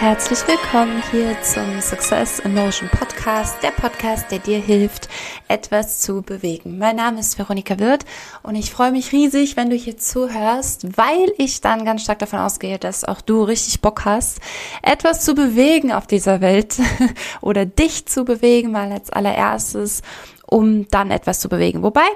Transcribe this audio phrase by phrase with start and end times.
[0.00, 5.08] herzlich willkommen hier zum Success in Motion Podcast, der Podcast, der dir hilft,
[5.46, 6.78] etwas zu bewegen.
[6.78, 8.04] Mein Name ist Veronika Wirth
[8.42, 12.40] und ich freue mich riesig, wenn du hier zuhörst, weil ich dann ganz stark davon
[12.40, 14.40] ausgehe, dass auch du richtig Bock hast,
[14.82, 16.76] etwas zu bewegen auf dieser Welt
[17.40, 20.02] oder dich zu bewegen, mal als allererstes,
[20.46, 21.82] um dann etwas zu bewegen.
[21.82, 22.06] Wobei,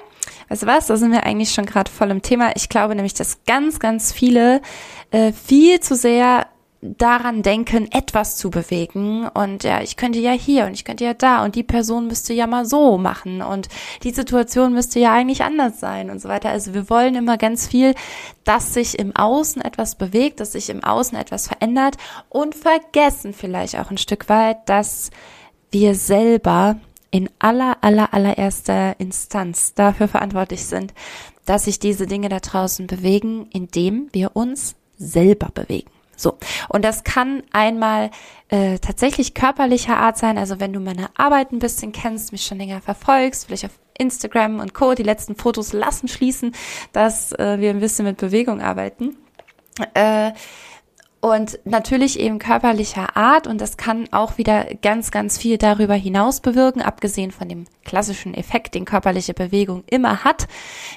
[0.49, 2.57] weißt du was, da sind wir eigentlich schon gerade voll im Thema.
[2.57, 4.63] Ich glaube nämlich, dass ganz, ganz viele
[5.11, 6.47] äh, viel zu sehr
[6.81, 11.13] daran denken, etwas zu bewegen und ja, ich könnte ja hier und ich könnte ja
[11.13, 13.69] da und die Person müsste ja mal so machen und
[14.05, 16.51] die Situation müsste ja eigentlich anders sein und so weiter.
[16.51, 17.95] Also wir wollen immer ganz viel,
[18.45, 21.97] dass sich im Außen etwas bewegt, dass sich im Außen etwas verändert
[22.29, 25.11] und vergessen vielleicht auch ein Stück weit, dass
[25.73, 26.77] wir selber
[27.11, 30.95] in aller, aller, allererster Instanz dafür verantwortlich sind,
[31.45, 35.91] dass sich diese Dinge da draußen bewegen, indem wir uns selber bewegen.
[36.19, 36.37] So,
[36.69, 38.11] und das kann einmal
[38.49, 42.59] äh, tatsächlich körperlicher Art sein, also wenn du meine Arbeit ein bisschen kennst, mich schon
[42.59, 44.95] länger verfolgst, vielleicht auf Instagram und Co.
[44.95, 46.55] Die letzten Fotos lassen schließen,
[46.93, 49.17] dass äh, wir ein bisschen mit Bewegung arbeiten.
[49.95, 50.33] Äh,
[51.21, 56.41] und natürlich eben körperlicher Art und das kann auch wieder ganz, ganz viel darüber hinaus
[56.41, 60.47] bewirken, abgesehen von dem klassischen Effekt, den körperliche Bewegung immer hat.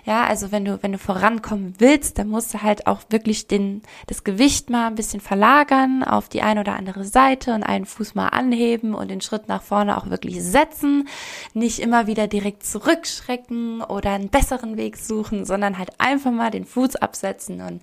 [0.06, 3.82] Ja, also wenn du, wenn du vorankommen willst, dann musst du halt auch wirklich den,
[4.06, 8.14] das Gewicht mal ein bisschen verlagern auf die eine oder andere Seite und einen Fuß
[8.14, 11.08] mal anheben und den Schritt nach vorne auch wirklich setzen.
[11.56, 16.66] Nicht immer wieder direkt zurückschrecken oder einen besseren Weg suchen, sondern halt einfach mal den
[16.66, 17.82] Fuß absetzen und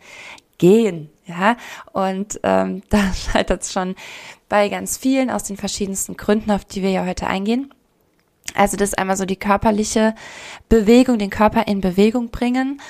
[0.59, 1.57] gehen, ja.
[1.93, 3.95] Und ähm, da scheitert es schon
[4.49, 7.73] bei ganz vielen aus den verschiedensten Gründen, auf die wir ja heute eingehen.
[8.55, 10.15] Also das ist einmal so die körperliche
[10.69, 12.81] Bewegung, den Körper in Bewegung bringen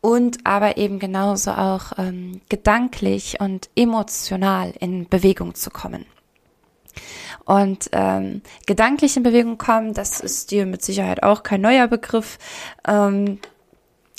[0.00, 6.06] und aber eben genauso auch ähm, gedanklich und emotional in Bewegung zu kommen.
[7.44, 12.38] Und ähm, gedanklich in Bewegung kommen, das ist dir mit Sicherheit auch kein neuer Begriff.
[12.86, 13.40] Ähm,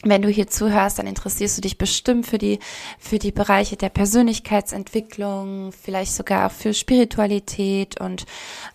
[0.04, 2.60] wenn du hier zuhörst, dann interessierst du dich bestimmt für die,
[3.00, 8.26] für die Bereiche der Persönlichkeitsentwicklung, vielleicht sogar auch für Spiritualität und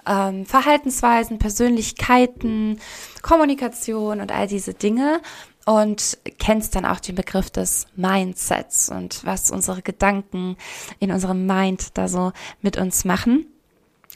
[0.07, 2.79] ähm, Verhaltensweisen, Persönlichkeiten,
[3.23, 5.23] Kommunikation und all diese Dinge
[5.65, 10.57] und kennst dann auch den Begriff des Mindsets und was unsere Gedanken
[10.99, 13.47] in unserem Mind da so mit uns machen.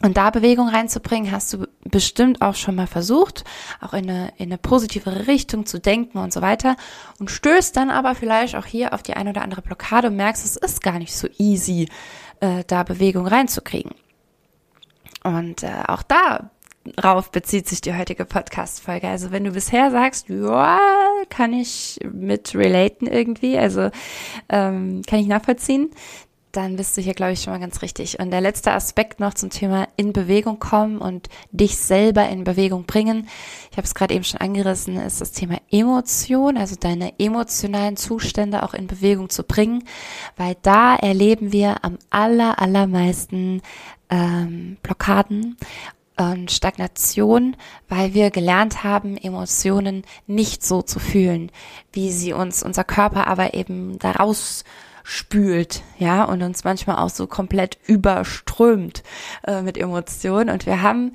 [0.01, 3.45] Und da Bewegung reinzubringen, hast du bestimmt auch schon mal versucht,
[3.81, 6.77] auch in eine, in eine positivere Richtung zu denken und so weiter.
[7.19, 10.45] Und stößt dann aber vielleicht auch hier auf die eine oder andere Blockade und merkst,
[10.45, 11.89] es ist gar nicht so easy,
[12.39, 13.93] äh, da Bewegung reinzukriegen.
[15.25, 19.09] Und äh, auch darauf bezieht sich die heutige Podcast-Folge.
[19.09, 20.79] Also wenn du bisher sagst, ja,
[21.29, 23.91] kann ich mit relaten irgendwie, also
[24.49, 25.91] ähm, kann ich nachvollziehen,
[26.59, 28.19] dann bist du hier, glaube ich, schon mal ganz richtig.
[28.19, 32.85] Und der letzte Aspekt noch zum Thema in Bewegung kommen und dich selber in Bewegung
[32.85, 33.29] bringen.
[33.71, 38.65] Ich habe es gerade eben schon angerissen, ist das Thema Emotion, also deine emotionalen Zustände
[38.65, 39.85] auch in Bewegung zu bringen,
[40.37, 43.63] weil da erleben wir am aller, allermeisten
[44.11, 45.57] ähm, Blockaden
[46.17, 47.57] und Stagnation,
[47.89, 51.53] weil wir gelernt haben, Emotionen nicht so zu fühlen,
[51.93, 54.65] wie sie uns unser Körper aber eben daraus
[55.11, 59.03] spült, ja, und uns manchmal auch so komplett überströmt
[59.47, 60.51] äh, mit Emotionen.
[60.51, 61.15] Und wir haben,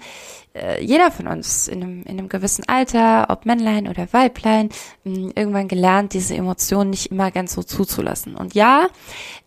[0.55, 4.69] äh, jeder von uns in einem, in einem gewissen Alter, ob Männlein oder Weiblein,
[5.03, 8.35] mh, irgendwann gelernt, diese Emotionen nicht immer ganz so zuzulassen.
[8.35, 8.87] Und ja,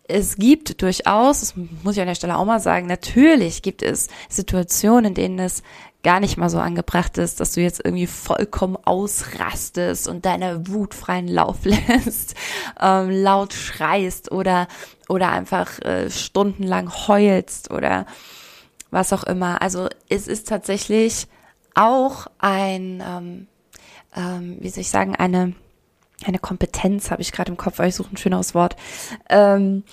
[0.07, 1.53] es gibt durchaus, das
[1.83, 5.61] muss ich an der Stelle auch mal sagen, natürlich gibt es Situationen, in denen es
[6.03, 10.93] gar nicht mal so angebracht ist, dass du jetzt irgendwie vollkommen ausrastest und deine Wut
[10.93, 12.35] freien Lauf lässt,
[12.79, 14.67] ähm, laut schreist oder
[15.09, 18.05] oder einfach äh, stundenlang heulst oder
[18.91, 19.61] was auch immer.
[19.61, 21.27] Also es ist tatsächlich
[21.75, 23.47] auch ein, ähm,
[24.15, 25.53] ähm, wie soll ich sagen, eine
[26.25, 28.75] eine Kompetenz habe ich gerade im Kopf, weil ich suche ein schöneres Wort.
[29.29, 29.83] Ähm,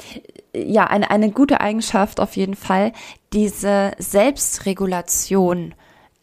[0.54, 2.92] ja, eine, eine gute Eigenschaft auf jeden Fall,
[3.34, 5.74] diese Selbstregulation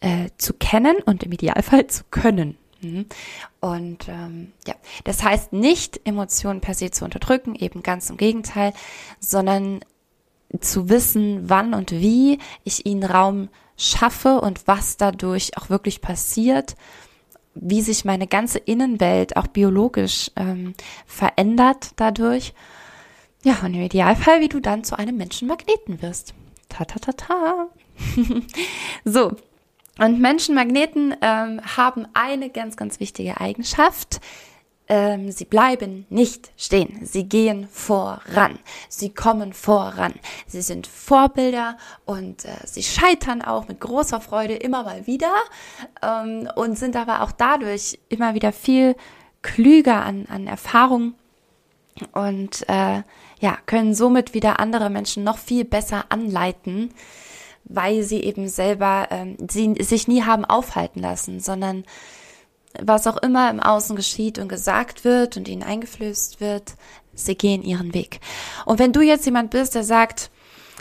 [0.02, 2.58] äh, zu kennen und im Idealfall zu können.
[2.82, 3.06] Mhm.
[3.60, 8.72] Und ähm, ja, das heißt nicht, Emotionen per se zu unterdrücken, eben ganz im Gegenteil,
[9.20, 9.80] sondern
[10.60, 16.76] zu wissen, wann und wie ich ihnen Raum schaffe und was dadurch auch wirklich passiert,
[17.54, 20.74] wie sich meine ganze Innenwelt auch biologisch ähm,
[21.06, 22.54] verändert dadurch.
[23.44, 26.34] Ja, und im Idealfall, wie du dann zu einem Menschenmagneten wirst.
[26.68, 27.68] Ta ta ta ta.
[29.04, 29.32] so,
[29.98, 34.20] und Menschenmagneten ähm, haben eine ganz, ganz wichtige Eigenschaft.
[34.88, 37.06] ähm, sie bleiben nicht stehen.
[37.06, 38.58] Sie gehen voran.
[38.88, 40.14] Sie kommen voran.
[40.46, 45.32] Sie sind Vorbilder und äh, sie scheitern auch mit großer Freude immer mal wieder
[46.02, 48.96] ähm, und sind aber auch dadurch immer wieder viel
[49.40, 51.14] klüger an, an Erfahrung
[52.12, 53.02] und äh,
[53.40, 56.92] ja, können somit wieder andere Menschen noch viel besser anleiten,
[57.64, 61.84] weil sie eben selber ähm, sie sich nie haben aufhalten lassen, sondern
[62.80, 66.74] was auch immer im Außen geschieht und gesagt wird und ihnen eingeflößt wird,
[67.14, 68.20] sie gehen ihren Weg.
[68.64, 70.30] Und wenn du jetzt jemand bist, der sagt,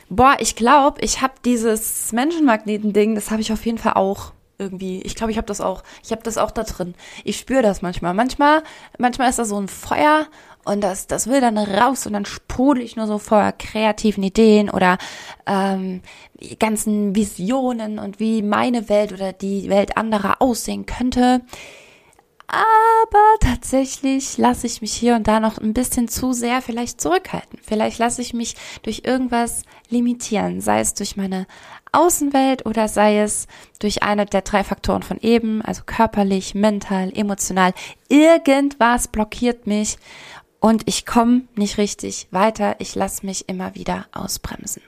[0.09, 5.01] boah, ich glaube, ich habe dieses Menschenmagneten-Ding, das habe ich auf jeden Fall auch irgendwie.
[5.01, 5.83] Ich glaube, ich habe das auch.
[6.03, 6.93] Ich habe das auch da drin.
[7.23, 8.13] Ich spüre das manchmal.
[8.13, 8.63] Manchmal,
[8.97, 10.27] manchmal ist da so ein Feuer
[10.65, 14.69] und das, das will dann raus und dann sprudel ich nur so vor kreativen Ideen
[14.69, 14.97] oder
[15.45, 16.01] ähm,
[16.59, 21.41] ganzen Visionen und wie meine Welt oder die Welt anderer aussehen könnte.
[22.51, 27.59] Aber tatsächlich lasse ich mich hier und da noch ein bisschen zu sehr vielleicht zurückhalten.
[27.63, 31.47] Vielleicht lasse ich mich durch irgendwas limitieren, sei es durch meine
[31.93, 33.47] Außenwelt oder sei es
[33.79, 37.73] durch eine der drei Faktoren von eben, also körperlich, mental, emotional.
[38.09, 39.97] Irgendwas blockiert mich
[40.61, 42.75] und ich komme nicht richtig weiter.
[42.79, 44.83] Ich lasse mich immer wieder ausbremsen.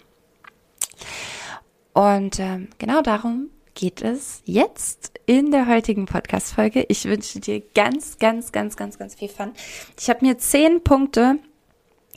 [1.94, 6.86] Und ähm, genau darum geht es jetzt in der heutigen Podcast-Folge.
[6.90, 9.52] Ich wünsche dir ganz, ganz, ganz, ganz, ganz viel Fun.
[10.00, 11.40] Ich habe mir zehn Punkte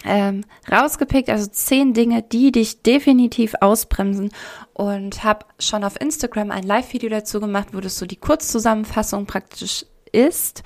[0.05, 4.33] ähm, rausgepickt, also zehn Dinge, die dich definitiv ausbremsen
[4.75, 9.87] und habe schon auf Instagram ein Live-Video dazu gemacht, wo das so die Kurzzusammenfassung praktisch
[10.13, 10.63] ist.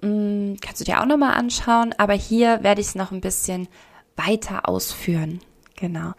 [0.00, 3.68] Mm, kannst du dir auch nochmal anschauen, aber hier werde ich es noch ein bisschen
[4.16, 5.40] weiter ausführen.
[5.76, 6.12] Genau.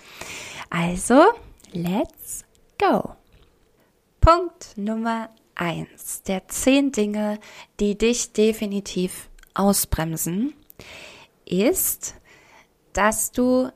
[0.69, 1.23] Also,
[1.71, 2.45] let's
[2.77, 3.15] go.
[4.21, 7.39] Punkt Nummer eins der zehn Dinge,
[7.79, 10.53] die dich definitiv ausbremsen,
[11.45, 12.15] ist,
[12.93, 13.69] dass du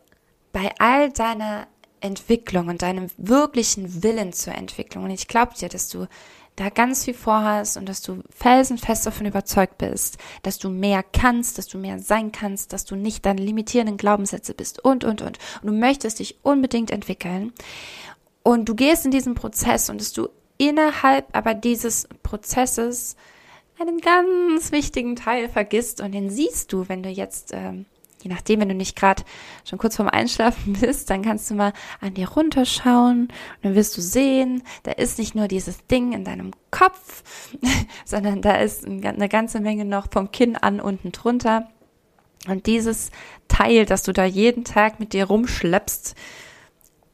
[0.51, 1.67] bei all deiner
[1.99, 6.07] Entwicklung und deinem wirklichen Willen zur Entwicklung, und ich glaube dir, dass du
[6.55, 11.57] da ganz viel vorhast und dass du felsenfest davon überzeugt bist, dass du mehr kannst,
[11.57, 15.39] dass du mehr sein kannst, dass du nicht deine limitierenden Glaubenssätze bist und, und, und.
[15.61, 17.53] Und du möchtest dich unbedingt entwickeln.
[18.43, 20.27] Und du gehst in diesen Prozess und dass du
[20.57, 23.15] innerhalb aber dieses Prozesses
[23.79, 27.85] einen ganz wichtigen Teil vergisst und den siehst du, wenn du jetzt ähm,
[28.23, 29.23] je nachdem, wenn du nicht gerade
[29.65, 33.31] schon kurz vorm Einschlafen bist, dann kannst du mal an dir runterschauen und
[33.61, 37.23] dann wirst du sehen, da ist nicht nur dieses Ding in deinem Kopf,
[38.05, 41.69] sondern da ist eine ganze Menge noch vom Kinn an unten drunter.
[42.47, 43.11] Und dieses
[43.47, 46.15] Teil, das du da jeden Tag mit dir rumschleppst,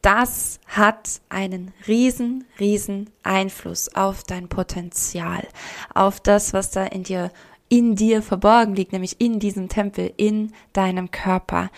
[0.02, 5.46] das hat einen riesen, riesen Einfluss auf dein Potenzial,
[5.94, 7.30] auf das, was da in dir
[7.70, 11.70] in dir verborgen liegt, nämlich in diesem Tempel, in deinem Körper,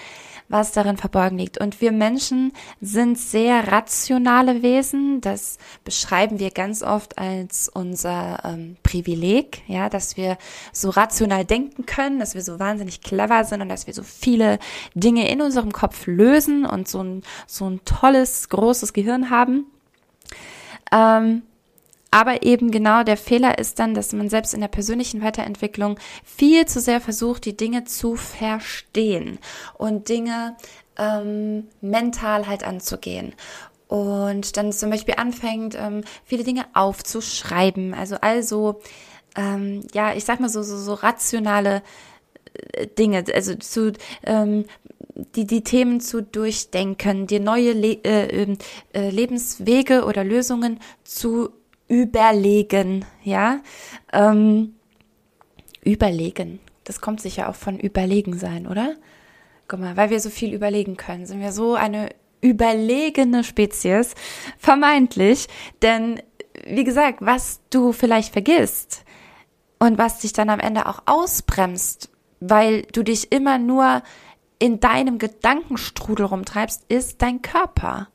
[0.49, 1.59] was darin verborgen liegt.
[1.59, 5.21] Und wir Menschen sind sehr rationale Wesen.
[5.21, 10.39] Das beschreiben wir ganz oft als unser ähm, Privileg, ja, dass wir
[10.73, 14.59] so rational denken können, dass wir so wahnsinnig clever sind und dass wir so viele
[14.95, 19.67] Dinge in unserem Kopf lösen und so ein, so ein tolles, großes Gehirn haben.
[20.91, 21.43] Ähm,
[22.13, 26.67] aber eben genau der Fehler ist dann, dass man selbst in der persönlichen Weiterentwicklung viel
[26.67, 29.39] zu sehr versucht, die Dinge zu verstehen
[29.79, 30.57] und Dinge
[30.99, 33.35] ähm, mental halt anzugehen
[33.89, 37.95] und dann zum Beispiel anfängt, ähm, viele Dinge aufzuschreiben.
[37.95, 38.83] Also also
[39.35, 41.83] ähm, ja, ich sag mal so so, so rationale
[42.73, 43.93] äh, Dinge, also zu
[44.25, 44.67] ähm,
[45.35, 48.59] die die Themen zu durchdenken, dir neue Le äh, ähm,
[48.93, 51.51] äh, Lebenswege oder Lösungen zu
[51.93, 53.61] überlegen, ja.
[54.15, 54.77] Ähm,
[55.85, 56.59] überlegen.
[56.85, 58.95] Das kommt sicher auch von überlegen sein, oder?
[59.69, 62.09] Guck mal, weil wir so viel überlegen können, sind wir so eine
[62.41, 64.15] überlegene Spezies,
[64.59, 65.49] vermeintlich.
[65.83, 66.23] Denn,
[66.65, 69.05] wie gesagt, was du vielleicht vergisst
[69.79, 74.03] und was dich dann am Ende auch ausbremst, weil du dich immer nur
[74.59, 78.09] in deinem Gedankenstrudel rumtreibst, ist dein Körper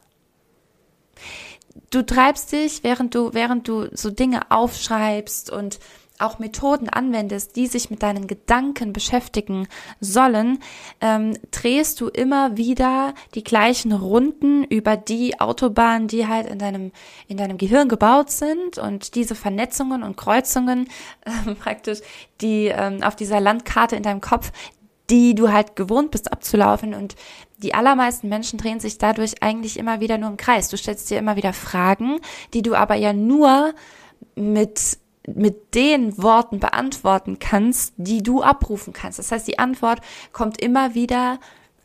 [1.90, 5.80] du treibst dich, während du, während du so Dinge aufschreibst und
[6.20, 9.68] auch Methoden anwendest, die sich mit deinen Gedanken beschäftigen
[10.00, 10.60] sollen,
[11.02, 16.92] ähm, drehst du immer wieder die gleichen Runden über die Autobahnen, die halt in deinem,
[17.28, 18.78] in deinem Gehirn gebaut sind.
[18.78, 20.88] Und diese Vernetzungen und Kreuzungen
[21.26, 22.00] äh, praktisch,
[22.42, 24.52] die ähm, auf dieser Landkarte in deinem Kopf,
[25.10, 27.16] die du halt gewohnt bist abzulaufen und
[27.58, 30.70] die allermeisten Menschen drehen sich dadurch eigentlich immer wieder nur im Kreis.
[30.70, 32.20] Du stellst dir immer wieder Fragen,
[32.54, 33.74] die du aber ja nur
[34.36, 35.00] mit
[35.36, 39.20] mit den Worten beantworten kannst, die du abrufen kannst.
[39.20, 40.00] Das heißt, die Antwort
[40.32, 41.40] kommt immer wieder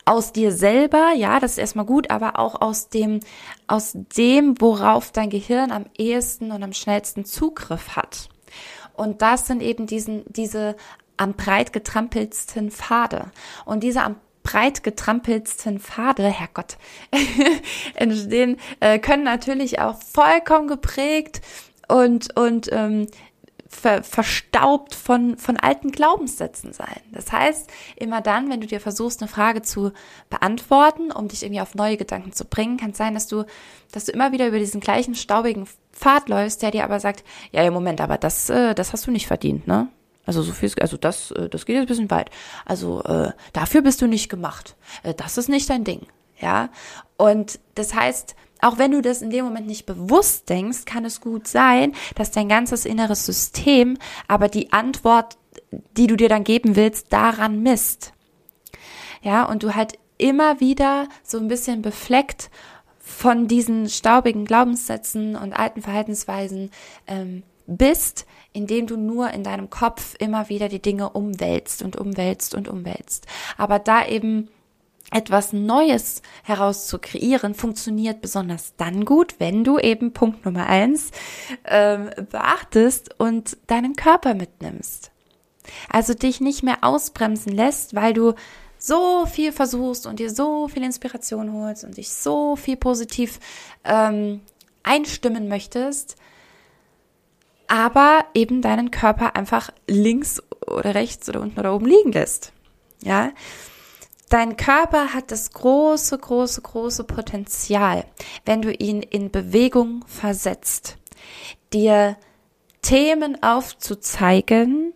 [0.04, 3.20] aus dir selber, ja, das ist erstmal gut, aber auch aus dem,
[3.66, 8.28] aus dem, worauf dein Gehirn am ehesten und am schnellsten Zugriff hat.
[8.94, 10.76] Und das sind eben diesen, diese
[11.16, 13.30] am breit getrampelsten Pfade.
[13.64, 16.76] Und diese am breit getrampelsten Pfade, Herrgott,
[17.94, 21.40] entstehen, äh, können natürlich auch vollkommen geprägt
[21.88, 23.06] und, und ähm,
[23.68, 27.00] ver, verstaubt von, von alten Glaubenssätzen sein.
[27.12, 29.92] Das heißt, immer dann, wenn du dir versuchst, eine Frage zu
[30.30, 33.44] beantworten, um dich irgendwie auf neue Gedanken zu bringen, kann es sein, dass du,
[33.92, 37.62] dass du immer wieder über diesen gleichen staubigen Pfad läufst, der dir aber sagt, ja,
[37.62, 39.88] ja, Moment, aber das, äh, das hast du nicht verdient, ne?
[40.24, 42.30] Also so viel, also das, äh, das geht jetzt ein bisschen weit.
[42.64, 44.76] Also äh, dafür bist du nicht gemacht.
[45.02, 46.06] Äh, das ist nicht dein Ding,
[46.38, 46.70] ja.
[47.16, 51.20] Und das heißt, auch wenn du das in dem Moment nicht bewusst denkst, kann es
[51.20, 53.98] gut sein, dass dein ganzes inneres System
[54.28, 55.36] aber die Antwort,
[55.96, 58.12] die du dir dann geben willst, daran misst.
[59.22, 62.50] Ja, und du halt immer wieder so ein bisschen befleckt
[63.00, 66.70] von diesen staubigen Glaubenssätzen und alten Verhaltensweisen
[67.08, 72.54] ähm, bist, indem du nur in deinem Kopf immer wieder die Dinge umwälzt und umwälzt
[72.54, 73.26] und umwälzt.
[73.56, 74.48] Aber da eben
[75.10, 81.10] etwas Neues herauszukreieren, funktioniert besonders dann gut, wenn du eben Punkt Nummer eins
[81.64, 85.10] ähm, beachtest und deinen Körper mitnimmst.
[85.90, 88.34] Also dich nicht mehr ausbremsen lässt, weil du
[88.78, 93.38] so viel versuchst und dir so viel Inspiration holst und dich so viel positiv
[93.84, 94.40] ähm,
[94.82, 96.16] einstimmen möchtest,
[97.72, 102.52] aber eben deinen Körper einfach links oder rechts oder unten oder oben liegen lässt.
[103.02, 103.32] Ja,
[104.28, 108.06] Dein Körper hat das große, große, große Potenzial,
[108.46, 110.96] wenn du ihn in Bewegung versetzt,
[111.74, 112.16] dir
[112.80, 114.94] Themen aufzuzeigen,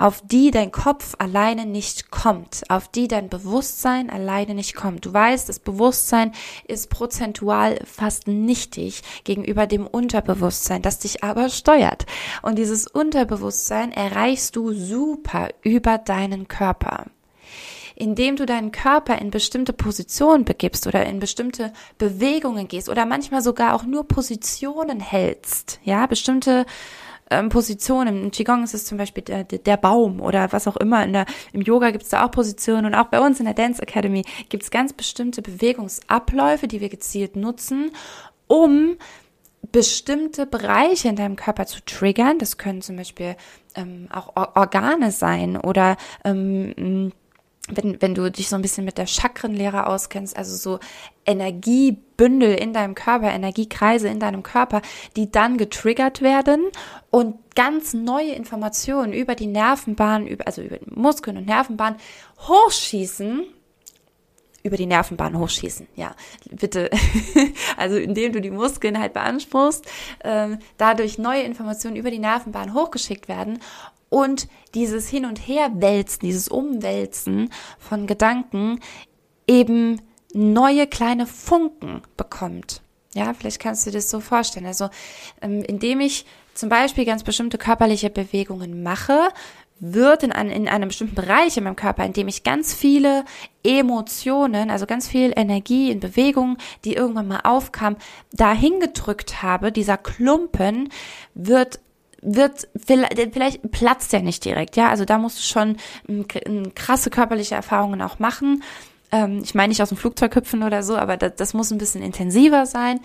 [0.00, 5.04] auf die dein Kopf alleine nicht kommt, auf die dein Bewusstsein alleine nicht kommt.
[5.04, 6.32] Du weißt, das Bewusstsein
[6.66, 12.06] ist prozentual fast nichtig gegenüber dem Unterbewusstsein, das dich aber steuert.
[12.40, 17.06] Und dieses Unterbewusstsein erreichst du super über deinen Körper
[17.96, 23.42] indem du deinen Körper in bestimmte Positionen begibst oder in bestimmte Bewegungen gehst oder manchmal
[23.42, 26.64] sogar auch nur Positionen hältst, ja, bestimmte
[27.30, 28.24] ähm, Positionen.
[28.24, 31.04] Im Qigong ist es zum Beispiel der, der Baum oder was auch immer.
[31.04, 33.54] In der, Im Yoga gibt es da auch Positionen und auch bei uns in der
[33.54, 37.92] Dance Academy gibt es ganz bestimmte Bewegungsabläufe, die wir gezielt nutzen,
[38.46, 38.96] um
[39.72, 42.38] bestimmte Bereiche in deinem Körper zu triggern.
[42.38, 43.36] Das können zum Beispiel
[43.74, 47.12] ähm, auch Organe sein oder ähm,
[47.72, 50.80] wenn, wenn du dich so ein bisschen mit der Chakrenlehre auskennst, also so
[51.26, 54.82] Energiebündel in deinem Körper, Energiekreise in deinem Körper,
[55.16, 56.66] die dann getriggert werden
[57.10, 61.96] und ganz neue Informationen über die Nervenbahn, über, also über Muskeln und Nervenbahn
[62.40, 63.44] hochschießen,
[64.62, 66.14] über die Nervenbahn hochschießen, ja,
[66.50, 66.90] bitte.
[67.76, 69.86] also indem du die Muskeln halt beanspruchst,
[70.22, 73.58] ähm, dadurch neue Informationen über die Nervenbahn hochgeschickt werden
[74.10, 78.80] und dieses Hin und Her wälzen, dieses Umwälzen von Gedanken
[79.46, 80.02] eben
[80.34, 82.82] neue kleine Funken bekommt.
[83.14, 84.66] Ja, vielleicht kannst du dir das so vorstellen.
[84.66, 84.88] Also,
[85.40, 89.30] ähm, indem ich zum Beispiel ganz bestimmte körperliche Bewegungen mache,
[89.80, 93.24] wird in, ein, in einem bestimmten Bereich in meinem Körper, in dem ich ganz viele
[93.64, 97.96] Emotionen, also ganz viel Energie in Bewegung, die irgendwann mal aufkam,
[98.32, 100.90] dahin gedrückt habe, dieser Klumpen
[101.34, 101.80] wird
[102.22, 104.88] wird vielleicht platzt der nicht direkt, ja.
[104.88, 105.76] Also da musst du schon
[106.74, 108.62] krasse körperliche Erfahrungen auch machen.
[109.12, 111.78] Ähm, ich meine nicht aus dem Flugzeug hüpfen oder so, aber das, das muss ein
[111.78, 113.00] bisschen intensiver sein.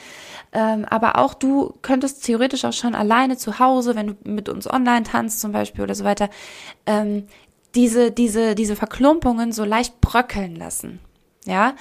[0.53, 4.69] Ähm, aber auch du könntest theoretisch auch schon alleine zu Hause, wenn du mit uns
[4.69, 6.29] online tanzt zum Beispiel oder so weiter,
[6.85, 7.27] ähm,
[7.73, 10.99] diese diese diese Verklumpungen so leicht bröckeln lassen,
[11.45, 11.73] ja.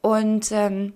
[0.00, 0.92] Und ähm,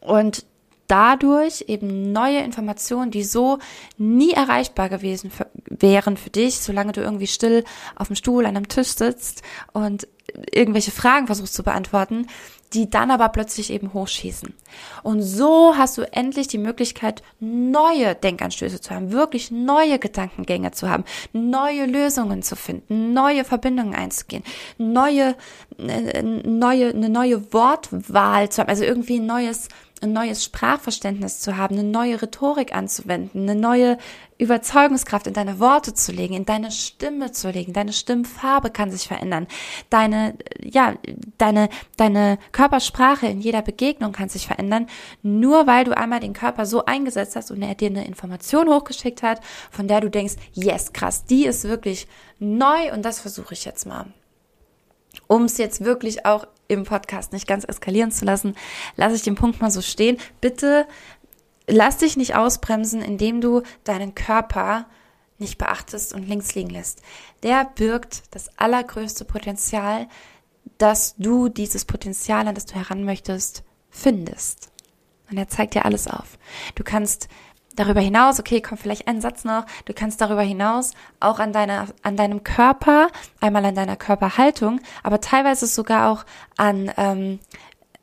[0.00, 0.46] und
[0.90, 3.58] dadurch eben neue Informationen, die so
[3.96, 8.56] nie erreichbar gewesen für, wären für dich, solange du irgendwie still auf dem Stuhl an
[8.56, 9.42] einem Tisch sitzt
[9.72, 10.08] und
[10.52, 12.26] irgendwelche Fragen versuchst zu beantworten,
[12.72, 14.54] die dann aber plötzlich eben hochschießen.
[15.02, 20.88] Und so hast du endlich die Möglichkeit, neue Denkanstöße zu haben, wirklich neue Gedankengänge zu
[20.88, 24.44] haben, neue Lösungen zu finden, neue Verbindungen einzugehen,
[24.78, 25.34] neue,
[25.78, 29.68] äh, neue, eine neue Wortwahl zu haben, also irgendwie ein neues
[30.00, 33.98] ein neues Sprachverständnis zu haben, eine neue Rhetorik anzuwenden, eine neue
[34.38, 37.74] Überzeugungskraft in deine Worte zu legen, in deine Stimme zu legen.
[37.74, 39.46] Deine Stimmfarbe kann sich verändern.
[39.90, 40.94] Deine, ja,
[41.36, 44.86] deine, deine Körpersprache in jeder Begegnung kann sich verändern.
[45.22, 49.22] Nur weil du einmal den Körper so eingesetzt hast und er dir eine Information hochgeschickt
[49.22, 49.40] hat,
[49.70, 52.06] von der du denkst, yes, krass, die ist wirklich
[52.38, 54.06] neu und das versuche ich jetzt mal
[55.30, 58.56] um es jetzt wirklich auch im Podcast nicht ganz eskalieren zu lassen,
[58.96, 60.18] lasse ich den Punkt mal so stehen.
[60.40, 60.88] Bitte
[61.68, 64.86] lass dich nicht ausbremsen, indem du deinen Körper
[65.38, 67.02] nicht beachtest und links liegen lässt.
[67.44, 70.08] Der birgt das allergrößte Potenzial,
[70.78, 74.72] dass du dieses Potenzial, an das du heran möchtest, findest.
[75.30, 76.38] Und er zeigt dir alles auf.
[76.74, 77.28] Du kannst
[77.76, 81.86] darüber hinaus, okay, kommt vielleicht ein Satz noch, du kannst darüber hinaus auch an deiner,
[82.02, 83.08] an deinem Körper,
[83.40, 86.24] einmal an deiner Körperhaltung, aber teilweise sogar auch
[86.56, 87.38] an, ähm,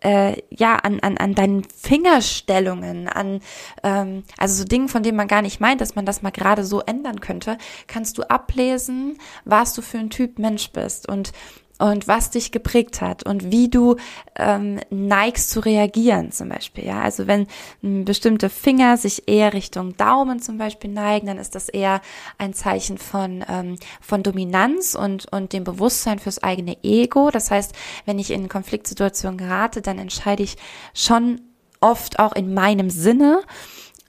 [0.01, 3.41] äh, ja, an, an, an deinen Fingerstellungen, an,
[3.83, 6.63] ähm, also so Dingen, von denen man gar nicht meint, dass man das mal gerade
[6.63, 7.57] so ändern könnte,
[7.87, 11.09] kannst du ablesen, was du für ein Typ Mensch bist.
[11.09, 11.33] Und
[11.79, 13.95] und was dich geprägt hat und wie du
[14.35, 16.85] ähm, neigst zu reagieren zum Beispiel.
[16.85, 17.47] Ja, also wenn
[17.83, 22.01] m, bestimmte Finger sich eher Richtung Daumen zum Beispiel neigen, dann ist das eher
[22.37, 27.29] ein Zeichen von ähm, von Dominanz und und dem Bewusstsein fürs eigene Ego.
[27.31, 27.73] Das heißt,
[28.05, 30.57] wenn ich in Konfliktsituationen gerate, dann entscheide ich
[30.93, 31.41] schon
[31.79, 33.41] oft auch in meinem Sinne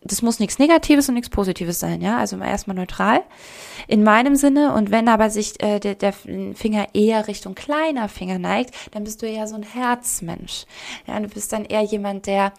[0.02, 3.22] das muss nichts Negatives und nichts Positives sein, ja, also erstmal neutral
[3.86, 4.72] in meinem Sinne.
[4.74, 9.22] Und wenn aber sich äh, der, der Finger eher Richtung kleiner Finger neigt, dann bist
[9.22, 10.66] du eher so ein Herzmensch.
[11.06, 12.52] Ja, du bist dann eher jemand, der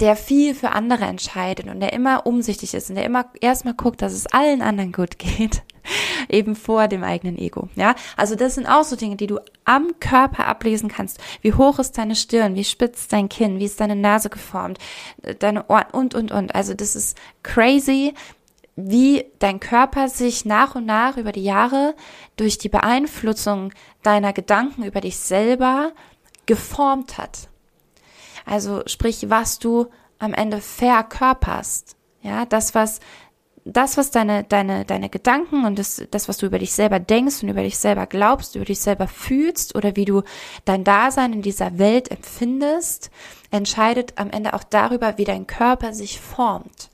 [0.00, 4.02] der viel für andere entscheidet und der immer umsichtig ist und der immer erstmal guckt,
[4.02, 5.62] dass es allen anderen gut geht,
[6.28, 7.68] eben vor dem eigenen Ego.
[7.76, 11.20] Ja, also das sind auch so Dinge, die du am Körper ablesen kannst.
[11.42, 12.54] Wie hoch ist deine Stirn?
[12.54, 13.58] Wie spitz dein Kinn?
[13.58, 14.78] Wie ist deine Nase geformt?
[15.38, 16.54] Deine Ohren und, und, und.
[16.54, 18.14] Also das ist crazy,
[18.76, 21.94] wie dein Körper sich nach und nach über die Jahre
[22.36, 23.72] durch die Beeinflussung
[24.02, 25.92] deiner Gedanken über dich selber
[26.46, 27.48] geformt hat.
[28.44, 29.86] Also sprich, was du
[30.18, 31.96] am Ende verkörperst.
[32.22, 33.00] Ja, das, was,
[33.64, 37.42] das, was deine, deine, deine Gedanken und das, das, was du über dich selber denkst
[37.42, 40.22] und über dich selber glaubst, über dich selber fühlst oder wie du
[40.64, 43.10] dein Dasein in dieser Welt empfindest,
[43.50, 46.90] entscheidet am Ende auch darüber, wie dein Körper sich formt.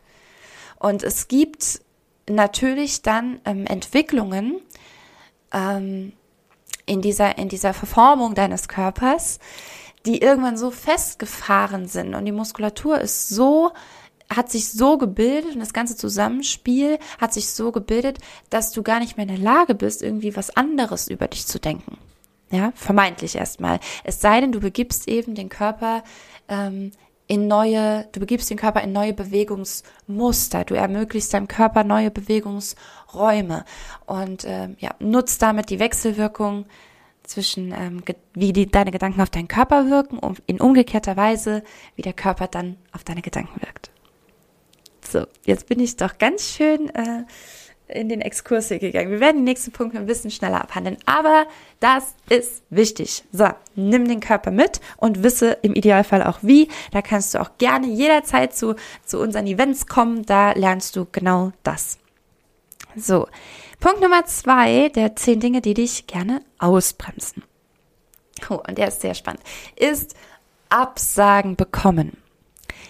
[0.78, 1.82] Und es gibt
[2.28, 4.60] natürlich dann ähm, Entwicklungen
[5.52, 6.12] ähm,
[6.86, 9.38] in dieser, in dieser Verformung deines Körpers,
[10.06, 13.72] die irgendwann so festgefahren sind und die Muskulatur ist so
[14.32, 19.00] hat sich so gebildet und das ganze Zusammenspiel hat sich so gebildet, dass du gar
[19.00, 21.98] nicht mehr in der Lage bist, irgendwie was anderes über dich zu denken.
[22.52, 23.80] Ja, vermeintlich erstmal.
[24.04, 26.02] Es sei denn, du begibst eben den Körper
[26.48, 26.92] ähm,
[27.26, 33.64] in neue, du begibst den Körper in neue Bewegungsmuster, du ermöglichst deinem Körper neue Bewegungsräume
[34.06, 36.66] und ähm, ja, nutzt damit die Wechselwirkung
[37.30, 38.02] zwischen ähm,
[38.34, 41.62] wie die, deine Gedanken auf deinen Körper wirken und in umgekehrter Weise,
[41.96, 43.90] wie der Körper dann auf deine Gedanken wirkt.
[45.08, 47.24] So, jetzt bin ich doch ganz schön äh,
[47.86, 49.10] in den Exkurs hier gegangen.
[49.10, 51.46] Wir werden die nächsten Punkte ein bisschen schneller abhandeln, aber
[51.80, 53.24] das ist wichtig.
[53.32, 56.68] So, nimm den Körper mit und wisse im Idealfall auch wie.
[56.92, 60.24] Da kannst du auch gerne jederzeit zu, zu unseren Events kommen.
[60.24, 61.98] Da lernst du genau das.
[62.96, 63.28] So,
[63.80, 67.42] Punkt Nummer zwei der zehn Dinge, die dich gerne ausbremsen.
[68.48, 69.42] Oh, und der ist sehr spannend.
[69.76, 70.14] Ist
[70.68, 72.16] Absagen bekommen.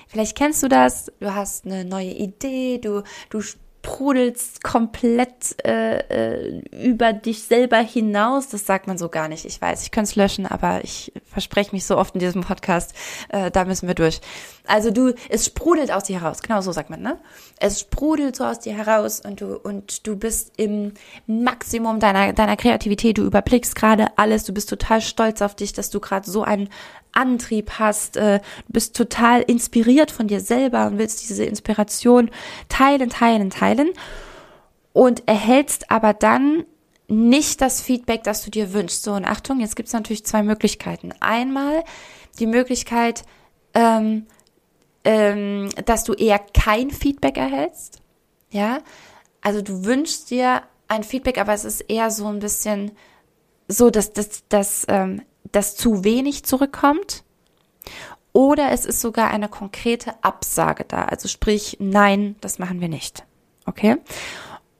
[0.09, 3.41] Vielleicht kennst du das, du hast eine neue Idee, du, du
[3.83, 8.49] sprudelst komplett äh, äh, über dich selber hinaus.
[8.49, 9.47] Das sagt man so gar nicht.
[9.47, 12.95] Ich weiß, ich könnte es löschen, aber ich verspreche mich so oft in diesem Podcast,
[13.31, 14.21] äh, da müssen wir durch.
[14.67, 16.43] Also du, es sprudelt aus dir heraus.
[16.43, 17.19] Genau so sagt man, ne?
[17.59, 20.93] Es sprudelt so aus dir heraus und du und du bist im
[21.27, 23.17] Maximum deiner deiner Kreativität.
[23.17, 24.45] Du überblickst gerade alles.
[24.45, 26.69] Du bist total stolz auf dich, dass du gerade so ein
[27.13, 32.31] Antrieb hast, äh, bist total inspiriert von dir selber und willst diese Inspiration
[32.69, 33.91] teilen, teilen, teilen
[34.93, 36.65] und erhältst aber dann
[37.09, 39.03] nicht das Feedback, das du dir wünschst.
[39.03, 41.13] So, und Achtung, jetzt gibt es natürlich zwei Möglichkeiten.
[41.21, 41.85] Einmal
[42.39, 43.25] die Möglichkeit,
[43.75, 44.27] ähm,
[45.05, 48.01] ähm, dass du eher kein Feedback erhältst.
[48.51, 48.79] Ja,
[49.41, 52.93] also du wünschst dir ein Feedback, aber es ist eher so ein bisschen
[53.69, 57.25] so, dass das, das ähm, dass zu wenig zurückkommt
[58.33, 61.05] oder es ist sogar eine konkrete Absage da.
[61.05, 63.25] Also sprich, nein, das machen wir nicht.
[63.67, 63.97] Okay?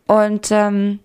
[0.07, 1.01] Und ähm,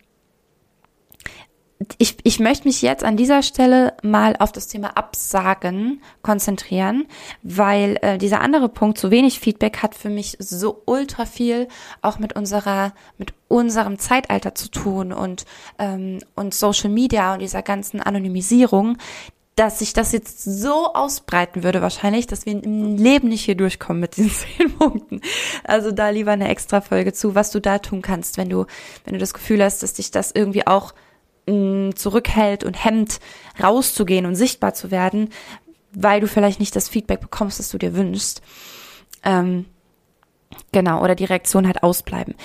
[1.98, 7.06] ich, ich möchte mich jetzt an dieser Stelle mal auf das Thema Absagen konzentrieren,
[7.44, 11.68] weil äh, dieser andere Punkt, zu wenig Feedback, hat für mich so ultra viel
[12.02, 15.46] auch mit unserer, mit unserem Zeitalter zu tun und,
[15.78, 18.98] ähm, und Social Media und dieser ganzen Anonymisierung,
[19.56, 24.02] dass sich das jetzt so ausbreiten würde wahrscheinlich, dass wir im Leben nicht hier durchkommen
[24.02, 25.22] mit diesen zehn Punkten.
[25.64, 28.66] Also da lieber eine extra Folge zu, was du da tun kannst, wenn du,
[29.06, 30.94] wenn du das Gefühl hast, dass dich das irgendwie auch
[31.48, 33.20] mh, mm, zurückhält und hemmt,
[33.64, 35.30] rauszugehen und sichtbar zu werden,
[35.94, 38.42] weil du vielleicht nicht das Feedback bekommst, das du dir wünschst.
[39.24, 39.66] Ähm,
[40.74, 42.36] genau, oder die Reaktion halt ausbleiben.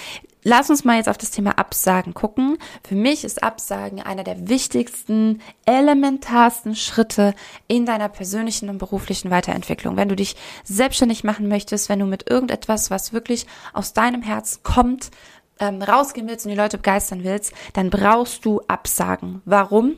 [0.42, 2.57] Lass uns mal jetzt auf das Thema Absagen gucken.
[2.83, 7.35] Für mich ist Absagen einer der wichtigsten, elementarsten Schritte
[7.68, 9.96] in deiner persönlichen und beruflichen Weiterentwicklung.
[9.96, 14.61] Wenn du dich selbstständig machen möchtest, wenn du mit irgendetwas, was wirklich aus deinem Herz
[14.62, 15.11] kommt,
[15.59, 19.42] ähm, rausgehen willst und die Leute begeistern willst, dann brauchst du Absagen.
[19.44, 19.96] Warum?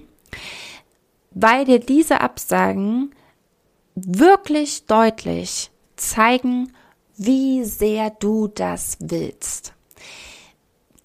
[1.31, 3.15] Weil dir diese Absagen
[3.95, 6.73] wirklich deutlich zeigen,
[7.17, 9.75] wie sehr du das willst.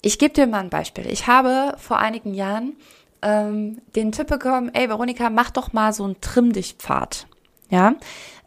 [0.00, 1.06] Ich gebe dir mal ein Beispiel.
[1.06, 2.76] Ich habe vor einigen Jahren
[3.22, 7.26] ähm, den Tipp bekommen, ey Veronika, mach doch mal so einen Trimm dich Pfad.
[7.70, 7.96] Ja,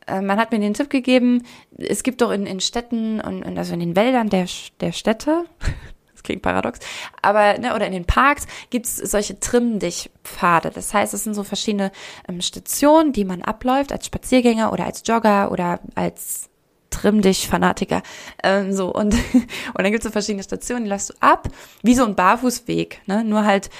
[0.07, 1.43] äh, man hat mir den Tipp gegeben,
[1.77, 4.47] es gibt doch in, in Städten und, und also in den Wäldern der,
[4.79, 5.45] der Städte,
[6.13, 6.79] das klingt paradox,
[7.21, 10.71] aber ne, oder in den Parks gibt's solche Trimm dich Pfade.
[10.71, 11.91] Das heißt, es sind so verschiedene
[12.27, 16.50] ähm, Stationen, die man abläuft als Spaziergänger oder als Jogger oder als
[16.91, 18.03] trimm dich, Fanatiker.
[18.43, 21.47] Ähm, so und, und dann gibt's so verschiedene Stationen, die lässt du ab,
[21.81, 23.23] wie so ein Barfußweg, ne?
[23.23, 23.71] Nur halt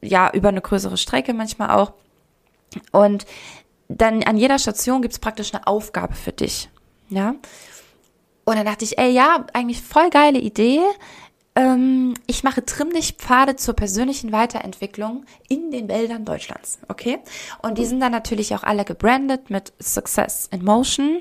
[0.00, 1.92] ja über eine größere Strecke manchmal auch.
[2.90, 3.26] Und
[3.88, 6.70] dann an jeder Station gibt's praktisch eine Aufgabe für dich.
[7.10, 7.34] Ja.
[8.44, 10.80] Und dann dachte ich, ey, ja, eigentlich voll geile Idee.
[11.54, 16.78] Ähm, ich mache Trimm dich Pfade zur persönlichen Weiterentwicklung in den Wäldern Deutschlands.
[16.88, 17.18] Okay?
[17.62, 21.20] Und die sind dann natürlich auch alle gebrandet mit Success in Motion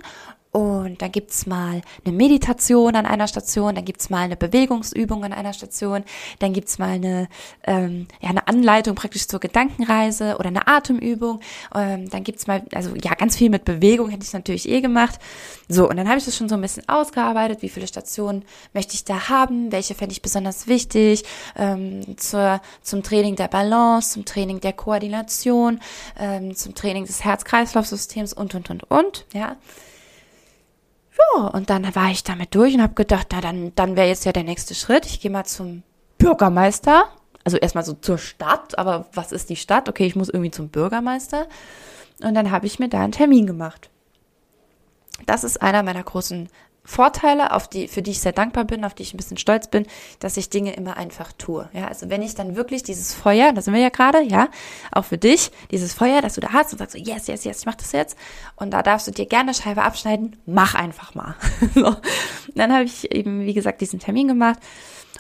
[0.52, 5.32] und dann gibt's mal eine Meditation an einer Station, dann gibt's mal eine Bewegungsübung an
[5.32, 6.04] einer Station,
[6.40, 7.30] dann gibt's mal eine,
[7.64, 11.40] ähm, ja, eine Anleitung praktisch zur Gedankenreise oder eine Atemübung.
[11.74, 15.20] Ähm, dann gibt's mal, also ja, ganz viel mit Bewegung hätte ich natürlich eh gemacht.
[15.70, 18.94] So, und dann habe ich das schon so ein bisschen ausgearbeitet, wie viele Stationen möchte
[18.96, 21.24] ich da haben, welche fände ich besonders wichtig,
[21.56, 25.80] ähm, zur, zum Training der Balance, zum Training der Koordination,
[26.20, 29.56] ähm, zum Training des Herz-Kreislauf-Systems und, und, und, und, ja.
[31.36, 34.26] Ja, und dann war ich damit durch und habe gedacht, na dann, dann wäre jetzt
[34.26, 35.06] ja der nächste Schritt.
[35.06, 35.84] Ich gehe mal zum
[36.18, 37.06] Bürgermeister.
[37.44, 39.90] Also erstmal so zur Stadt, aber was ist die Stadt?
[39.90, 41.48] Okay, ich muss irgendwie zum Bürgermeister.
[42.22, 43.90] Und dann habe ich mir da einen Termin gemacht.
[45.26, 46.50] Das ist einer meiner großen
[46.84, 49.68] Vorteile, auf die, für die ich sehr dankbar bin, auf die ich ein bisschen stolz
[49.68, 49.86] bin,
[50.20, 51.70] dass ich Dinge immer einfach tue.
[51.74, 54.50] Ja, also wenn ich dann wirklich dieses Feuer, da sind wir ja gerade, ja,
[54.92, 57.60] auch für dich, dieses Feuer, das du da hast und sagst so, yes, yes, yes,
[57.60, 58.18] ich mach das jetzt.
[58.56, 61.36] Und da darfst du dir gerne Scheibe abschneiden, mach einfach mal.
[61.76, 61.96] so.
[62.56, 64.58] Dann habe ich eben, wie gesagt, diesen Termin gemacht.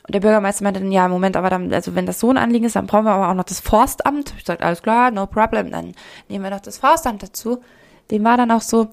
[0.08, 2.38] Und der Bürgermeister meinte dann, ja, im Moment, aber dann, also wenn das so ein
[2.38, 4.34] Anliegen ist, dann brauchen wir aber auch noch das Forstamt.
[4.39, 5.93] Ich sagte, alles klar, no problem, dann
[6.28, 7.62] nehmen wir noch das Forstamt dazu.
[8.10, 8.89] Dem war dann auch so,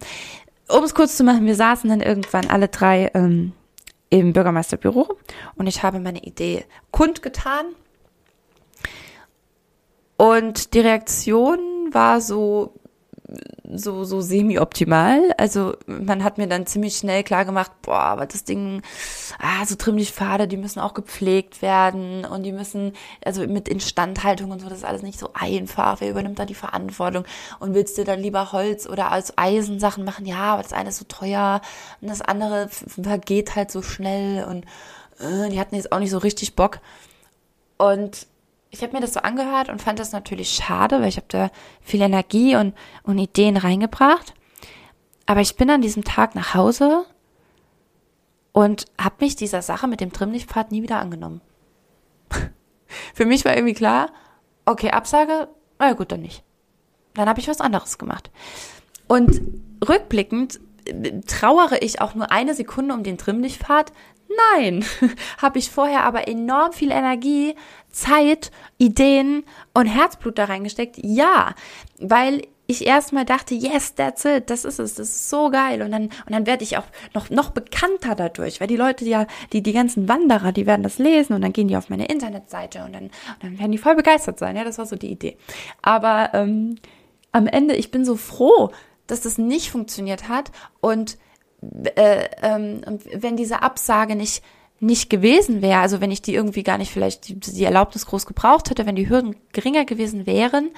[0.69, 3.53] um es kurz zu machen, wir saßen dann irgendwann alle drei ähm,
[4.11, 5.09] im Bürgermeisterbüro
[5.57, 7.67] und ich habe meine Idee kundgetan.
[10.17, 11.61] Und die Reaktion
[11.93, 12.75] war so,
[13.75, 15.33] so, so semi-optimal.
[15.37, 18.83] Also man hat mir dann ziemlich schnell klar gemacht, boah, aber das Ding,
[19.39, 22.93] ah, so trimmlich Pfade, die müssen auch gepflegt werden und die müssen,
[23.25, 26.01] also mit Instandhaltung und so, das ist alles nicht so einfach.
[26.01, 27.25] Wer übernimmt da die Verantwortung?
[27.61, 30.27] Und willst du dann lieber Holz oder als Eisensachen machen?
[30.27, 31.61] Ja, aber das eine ist so teuer
[32.01, 34.65] und das andere vergeht halt so schnell und
[35.21, 36.81] äh, die hatten jetzt auch nicht so richtig Bock.
[37.77, 38.27] Und
[38.71, 41.51] ich habe mir das so angehört und fand das natürlich schade, weil ich habe da
[41.81, 44.35] viel Energie und, und Ideen reingebracht.
[45.27, 47.05] Aber ich bin an diesem Tag nach Hause
[48.53, 51.41] und habe mich dieser Sache mit dem Trimmlichtpfad nie wieder angenommen.
[53.15, 54.11] Für mich war irgendwie klar,
[54.65, 56.45] okay, Absage, na ja, gut, dann nicht.
[57.15, 58.31] Dann habe ich was anderes gemacht.
[59.07, 59.41] Und
[59.87, 63.93] rückblickend äh, trauere ich auch nur eine Sekunde um den Trimmlichtpfad,
[64.55, 64.85] Nein,
[65.39, 67.55] habe ich vorher aber enorm viel Energie,
[67.91, 70.99] Zeit, Ideen und Herzblut da reingesteckt.
[71.03, 71.55] Ja,
[71.99, 75.91] weil ich erstmal dachte, yes, that's it, das ist es, das ist so geil und
[75.91, 79.63] dann und dann werde ich auch noch noch bekannter dadurch, weil die Leute ja, die
[79.63, 82.93] die ganzen Wanderer, die werden das lesen und dann gehen die auf meine Internetseite und
[82.93, 84.55] dann und dann werden die voll begeistert sein.
[84.55, 85.39] Ja, das war so die Idee.
[85.81, 86.77] Aber ähm,
[87.33, 88.71] am Ende, ich bin so froh,
[89.07, 91.17] dass das nicht funktioniert hat und
[91.95, 92.81] äh, ähm,
[93.15, 94.43] wenn diese Absage nicht
[94.81, 98.27] nicht gewesen wäre, also wenn ich die irgendwie gar nicht vielleicht die, die Erlaubnis groß
[98.27, 100.71] gebraucht hätte, wenn die Hürden geringer gewesen wären,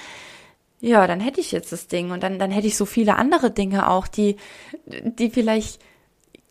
[0.80, 3.50] ja, dann hätte ich jetzt das Ding und dann, dann hätte ich so viele andere
[3.50, 4.36] Dinge auch, die,
[4.86, 5.82] die vielleicht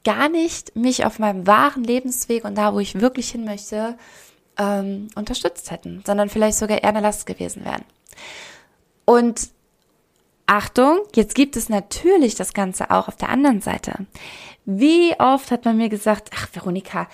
[0.04, 3.98] gar nicht mich auf meinem wahren Lebensweg und da, wo ich wirklich hin möchte,
[4.58, 7.84] ähm, unterstützt hätten, sondern vielleicht sogar eher eine Last gewesen wären.
[9.06, 9.50] Und
[10.50, 14.08] Achtung, jetzt gibt es natürlich das Ganze auch auf der anderen Seite.
[14.66, 17.08] Wie oft hat man mir gesagt, ach Veronika,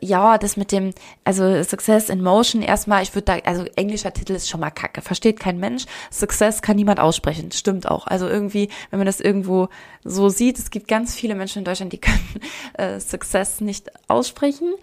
[0.00, 0.90] ja, das mit dem,
[1.22, 5.02] also Success in Motion erstmal, ich würde da, also englischer Titel ist schon mal kacke,
[5.02, 5.84] versteht kein Mensch.
[6.10, 8.08] Success kann niemand aussprechen, stimmt auch.
[8.08, 9.68] Also irgendwie, wenn man das irgendwo
[10.02, 12.40] so sieht, es gibt ganz viele Menschen in Deutschland, die können
[12.74, 14.74] äh, Success nicht aussprechen.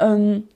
[0.00, 0.48] Ähm,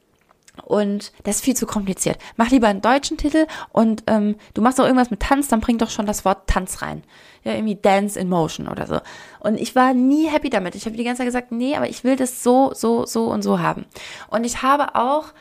[0.60, 2.18] und das ist viel zu kompliziert.
[2.36, 5.78] Mach lieber einen deutschen Titel und ähm, du machst auch irgendwas mit Tanz, dann bring
[5.78, 7.02] doch schon das Wort Tanz rein.
[7.44, 9.00] Ja, irgendwie Dance in Motion oder so.
[9.40, 10.74] Und ich war nie happy damit.
[10.74, 13.42] Ich habe die ganze Zeit gesagt, nee, aber ich will das so, so, so und
[13.42, 13.86] so haben.
[14.28, 15.32] Und ich habe auch,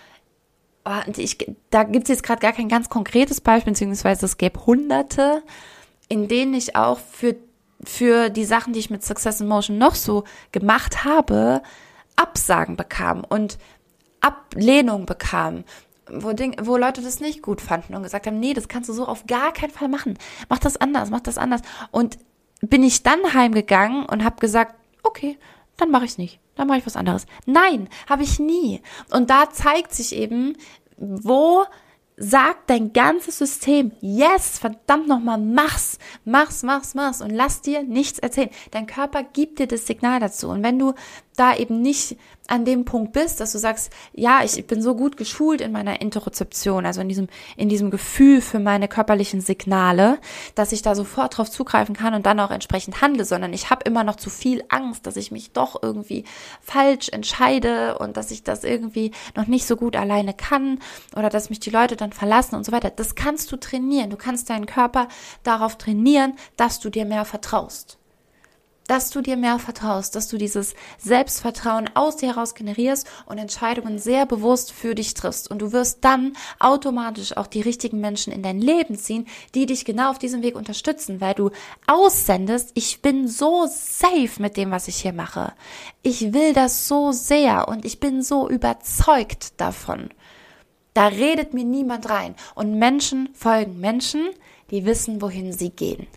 [0.85, 1.37] oh, ich,
[1.69, 5.43] da gibt es jetzt gerade gar kein ganz konkretes Beispiel, beziehungsweise es gäbe hunderte,
[6.07, 7.35] in denen ich auch für,
[7.83, 11.61] für die Sachen, die ich mit Success in Motion noch so gemacht habe,
[12.15, 13.23] Absagen bekam.
[13.27, 13.57] Und
[14.27, 15.63] Ablehnung bekam,
[16.09, 18.93] wo, Ding, wo Leute das nicht gut fanden und gesagt haben, nee, das kannst du
[18.93, 20.17] so auf gar keinen Fall machen.
[20.49, 21.61] Mach das anders, mach das anders.
[21.91, 22.17] Und
[22.61, 25.37] bin ich dann heimgegangen und habe gesagt, okay,
[25.77, 26.39] dann mache ich nicht.
[26.55, 27.25] Dann mache ich was anderes.
[27.45, 28.81] Nein, habe ich nie.
[29.11, 30.57] Und da zeigt sich eben,
[30.97, 31.65] wo
[32.19, 38.17] sagt dein ganzes System, yes, verdammt nochmal, mach's, mach's, mach's, mach's und lass dir nichts
[38.17, 38.49] erzählen.
[38.71, 40.49] Dein Körper gibt dir das Signal dazu.
[40.49, 40.95] Und wenn du
[41.37, 45.17] da eben nicht an dem Punkt bist, dass du sagst, ja, ich bin so gut
[45.17, 50.17] geschult in meiner Interozeption, also in diesem, in diesem Gefühl für meine körperlichen Signale,
[50.55, 53.83] dass ich da sofort drauf zugreifen kann und dann auch entsprechend handle, sondern ich habe
[53.83, 56.23] immer noch zu viel Angst, dass ich mich doch irgendwie
[56.61, 60.79] falsch entscheide und dass ich das irgendwie noch nicht so gut alleine kann
[61.15, 62.89] oder dass mich die Leute dann verlassen und so weiter.
[62.89, 64.09] Das kannst du trainieren.
[64.09, 65.07] Du kannst deinen Körper
[65.43, 67.97] darauf trainieren, dass du dir mehr vertraust
[68.87, 73.99] dass du dir mehr vertraust, dass du dieses Selbstvertrauen aus dir heraus generierst und Entscheidungen
[73.99, 75.51] sehr bewusst für dich triffst.
[75.51, 79.85] Und du wirst dann automatisch auch die richtigen Menschen in dein Leben ziehen, die dich
[79.85, 81.51] genau auf diesem Weg unterstützen, weil du
[81.85, 85.53] aussendest, ich bin so safe mit dem, was ich hier mache.
[86.01, 90.09] Ich will das so sehr und ich bin so überzeugt davon.
[90.93, 92.35] Da redet mir niemand rein.
[92.55, 94.29] Und Menschen folgen Menschen,
[94.71, 96.07] die wissen, wohin sie gehen.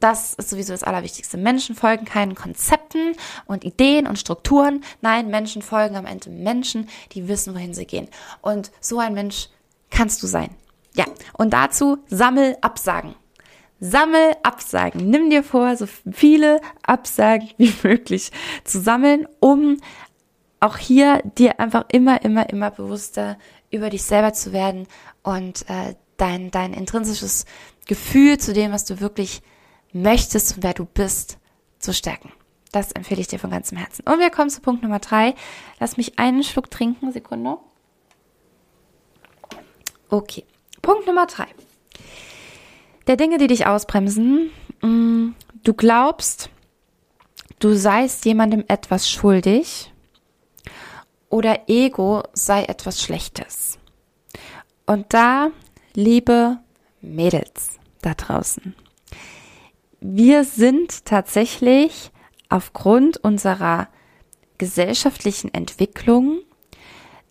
[0.00, 1.36] Das ist sowieso das Allerwichtigste.
[1.36, 3.14] Menschen folgen keinen Konzepten
[3.46, 4.84] und Ideen und Strukturen.
[5.00, 8.08] Nein, Menschen folgen am Ende Menschen, die wissen, wohin sie gehen.
[8.42, 9.48] Und so ein Mensch
[9.90, 10.50] kannst du sein.
[10.94, 11.04] Ja,
[11.34, 13.14] und dazu sammel Absagen.
[13.80, 15.10] Sammel Absagen.
[15.10, 18.32] Nimm dir vor, so viele Absagen wie möglich
[18.64, 19.78] zu sammeln, um
[20.60, 23.38] auch hier dir einfach immer, immer, immer bewusster
[23.70, 24.86] über dich selber zu werden
[25.22, 27.44] und äh, dein, dein intrinsisches
[27.86, 29.42] Gefühl zu dem, was du wirklich
[30.02, 31.38] möchtest und wer du bist,
[31.78, 32.32] zu stärken.
[32.72, 34.04] Das empfehle ich dir von ganzem Herzen.
[34.06, 35.34] Und wir kommen zu Punkt Nummer drei.
[35.78, 37.12] Lass mich einen Schluck trinken.
[37.12, 37.58] Sekunde.
[40.08, 40.44] Okay.
[40.82, 41.46] Punkt Nummer drei.
[43.06, 44.50] Der Dinge, die dich ausbremsen.
[44.82, 45.30] Mm,
[45.62, 46.50] du glaubst,
[47.58, 49.92] du seist jemandem etwas schuldig
[51.28, 53.78] oder Ego sei etwas Schlechtes.
[54.86, 55.50] Und da,
[55.94, 56.58] liebe
[57.00, 58.74] Mädels da draußen,
[60.00, 62.10] wir sind tatsächlich
[62.48, 63.88] aufgrund unserer
[64.58, 66.40] gesellschaftlichen Entwicklung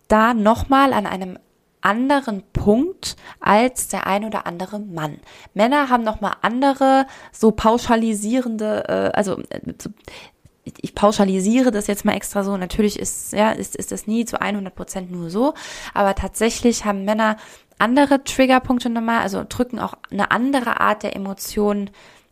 [0.08, 1.38] da nochmal an einem
[1.80, 5.18] anderen Punkt als der ein oder andere Mann.
[5.54, 9.60] Männer haben nochmal andere, so pauschalisierende, äh, also äh,
[10.82, 12.56] ich pauschalisiere das jetzt mal extra so.
[12.56, 15.54] Natürlich ist, ja, ist, ist das nie zu 100 Prozent nur so.
[15.94, 17.36] Aber tatsächlich haben Männer
[17.78, 21.90] andere Triggerpunkte nochmal, also drücken auch eine andere Art der Emotionen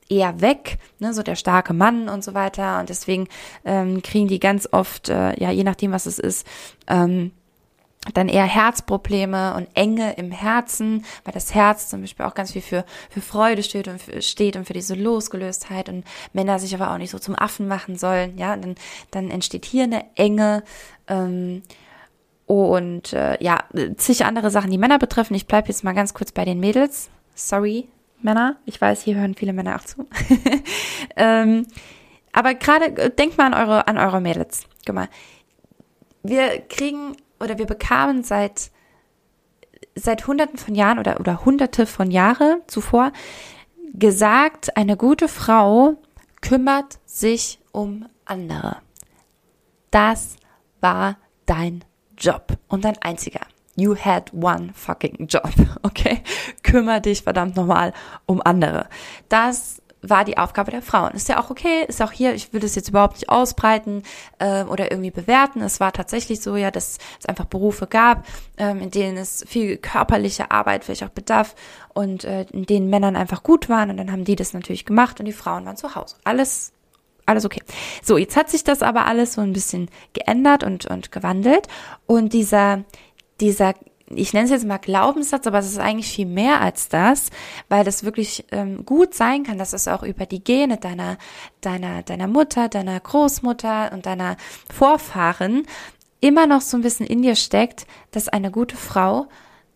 [0.09, 2.81] eher weg, ne, so der starke Mann und so weiter.
[2.81, 3.29] Und deswegen
[3.65, 6.47] ähm, kriegen die ganz oft, äh, ja, je nachdem, was es ist,
[6.87, 7.33] ähm,
[8.13, 12.61] dann eher Herzprobleme und Enge im Herzen, weil das Herz zum Beispiel auch ganz viel
[12.61, 16.93] für, für Freude steht und, für, steht und für diese Losgelöstheit und Männer sich aber
[16.93, 18.75] auch nicht so zum Affen machen sollen, ja, dann,
[19.11, 20.65] dann entsteht hier eine Enge,
[21.09, 21.63] ähm,
[22.47, 23.65] und äh, ja,
[23.97, 25.35] zig andere Sachen, die Männer betreffen.
[25.35, 27.09] Ich bleibe jetzt mal ganz kurz bei den Mädels.
[27.35, 27.89] Sorry,
[28.25, 28.57] Männer.
[28.65, 30.07] Ich weiß, hier hören viele Männer auch zu.
[31.17, 31.67] ähm,
[32.33, 34.65] aber gerade äh, denkt mal an eure, an eure Mädels.
[34.85, 35.09] Guck mal.
[36.23, 38.71] Wir kriegen oder wir bekamen seit,
[39.95, 43.13] seit hunderten von Jahren oder, oder hunderte von Jahre zuvor
[43.93, 45.97] gesagt, eine gute Frau
[46.41, 48.79] kümmert sich um andere.
[49.91, 50.37] Das
[50.81, 51.85] war dein
[52.19, 53.41] Job und dein einziger.
[53.77, 55.51] You had one fucking job,
[55.83, 56.23] okay?
[56.63, 57.93] Kümmer dich verdammt nochmal
[58.27, 58.89] um andere.
[59.29, 61.13] Das war die Aufgabe der Frauen.
[61.13, 64.03] Ist ja auch okay, ist auch hier, ich will das jetzt überhaupt nicht ausbreiten
[64.39, 65.63] äh, oder irgendwie bewerten.
[65.63, 68.27] Es war tatsächlich so, ja, dass es einfach Berufe gab,
[68.59, 71.55] ähm, in denen es viel körperliche Arbeit vielleicht auch bedarf
[71.95, 75.21] und äh, in denen Männern einfach gut waren und dann haben die das natürlich gemacht
[75.21, 76.17] und die Frauen waren zu Hause.
[76.25, 76.73] Alles
[77.27, 77.63] alles okay.
[78.03, 81.69] So, jetzt hat sich das aber alles so ein bisschen geändert und, und gewandelt.
[82.05, 82.85] Und dieser,
[83.41, 83.75] dieser
[84.11, 87.31] ich nenne es jetzt mal Glaubenssatz, aber es ist eigentlich viel mehr als das,
[87.69, 91.17] weil das wirklich ähm, gut sein kann, dass es auch über die Gene deiner,
[91.61, 94.37] deiner, deiner Mutter, deiner Großmutter und deiner
[94.73, 95.67] Vorfahren
[96.21, 99.27] immer noch so ein bisschen in dir steckt, dass eine gute Frau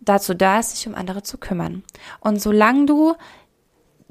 [0.00, 1.82] dazu da ist, sich um andere zu kümmern.
[2.20, 3.14] Und solange du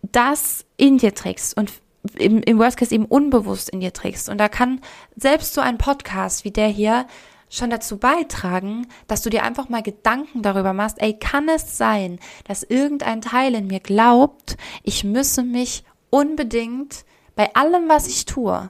[0.01, 1.71] das in dir trägst und
[2.17, 4.81] im, im Worst Case eben unbewusst in dir trägst, und da kann
[5.15, 7.05] selbst so ein Podcast wie der hier
[7.49, 12.19] schon dazu beitragen, dass du dir einfach mal Gedanken darüber machst, ey, kann es sein,
[12.45, 17.05] dass irgendein Teil in mir glaubt, ich müsse mich unbedingt
[17.35, 18.69] bei allem, was ich tue,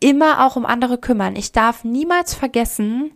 [0.00, 1.34] immer auch um andere kümmern.
[1.36, 3.12] Ich darf niemals vergessen,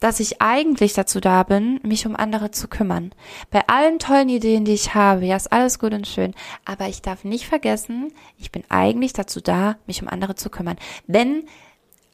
[0.00, 3.12] dass ich eigentlich dazu da bin, mich um andere zu kümmern.
[3.50, 7.02] Bei allen tollen Ideen, die ich habe, ja, ist alles gut und schön, aber ich
[7.02, 10.76] darf nicht vergessen, ich bin eigentlich dazu da, mich um andere zu kümmern.
[11.06, 11.44] Wenn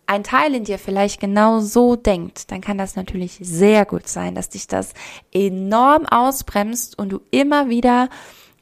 [0.06, 4.34] ein Teil in dir vielleicht genau so denkt, dann kann das natürlich sehr gut sein,
[4.34, 4.92] dass dich das
[5.32, 8.08] enorm ausbremst und du immer wieder,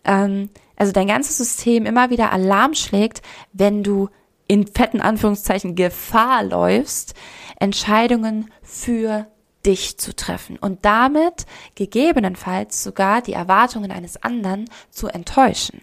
[0.04, 4.08] ähm, also dein ganzes System immer wieder Alarm schlägt, wenn du
[4.46, 7.14] in fetten Anführungszeichen Gefahr läufst,
[7.58, 9.26] Entscheidungen für
[9.64, 15.80] dich zu treffen und damit gegebenenfalls sogar die Erwartungen eines anderen zu enttäuschen.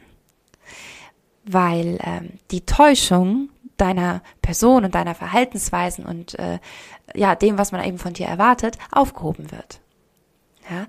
[1.44, 3.50] Weil ähm, die Täuschung
[3.82, 6.60] deiner Person und deiner Verhaltensweisen und äh,
[7.16, 9.82] ja, dem, was man eben von dir erwartet, aufgehoben wird.
[10.70, 10.86] Ja.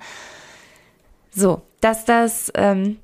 [1.35, 2.99] So, dass das, ähm,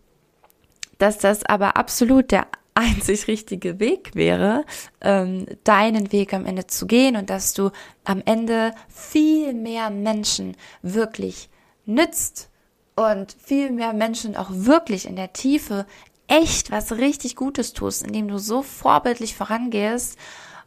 [0.98, 4.64] dass das aber absolut der einzig richtige Weg wäre,
[5.00, 7.70] ähm, deinen Weg am Ende zu gehen und dass du
[8.04, 11.48] am Ende viel mehr Menschen wirklich
[11.86, 12.50] nützt
[12.94, 15.86] und viel mehr Menschen auch wirklich in der Tiefe
[16.28, 20.18] echt was richtig Gutes tust, indem du so vorbildlich vorangehst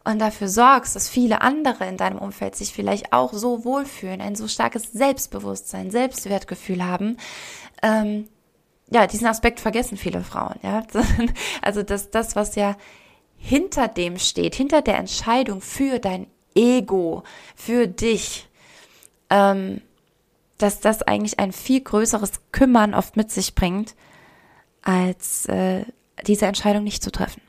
[0.03, 4.35] und dafür sorgst, dass viele andere in deinem Umfeld sich vielleicht auch so wohlfühlen, ein
[4.35, 7.17] so starkes Selbstbewusstsein, Selbstwertgefühl haben,
[7.83, 8.27] ähm,
[8.89, 10.83] ja, diesen Aspekt vergessen viele Frauen, ja.
[11.61, 12.75] Also das, das, was ja
[13.37, 17.23] hinter dem steht, hinter der Entscheidung für dein Ego,
[17.55, 18.49] für dich,
[19.29, 19.81] ähm,
[20.57, 23.95] dass das eigentlich ein viel größeres Kümmern oft mit sich bringt,
[24.81, 25.85] als äh,
[26.25, 27.41] diese Entscheidung nicht zu treffen.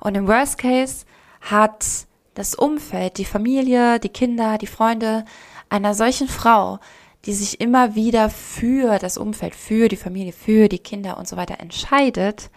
[0.00, 1.04] Und im Worst Case
[1.40, 5.24] hat das Umfeld, die Familie, die Kinder, die Freunde
[5.68, 6.78] einer solchen Frau,
[7.24, 11.36] die sich immer wieder für das Umfeld, für die Familie, für die Kinder und so
[11.36, 12.50] weiter entscheidet,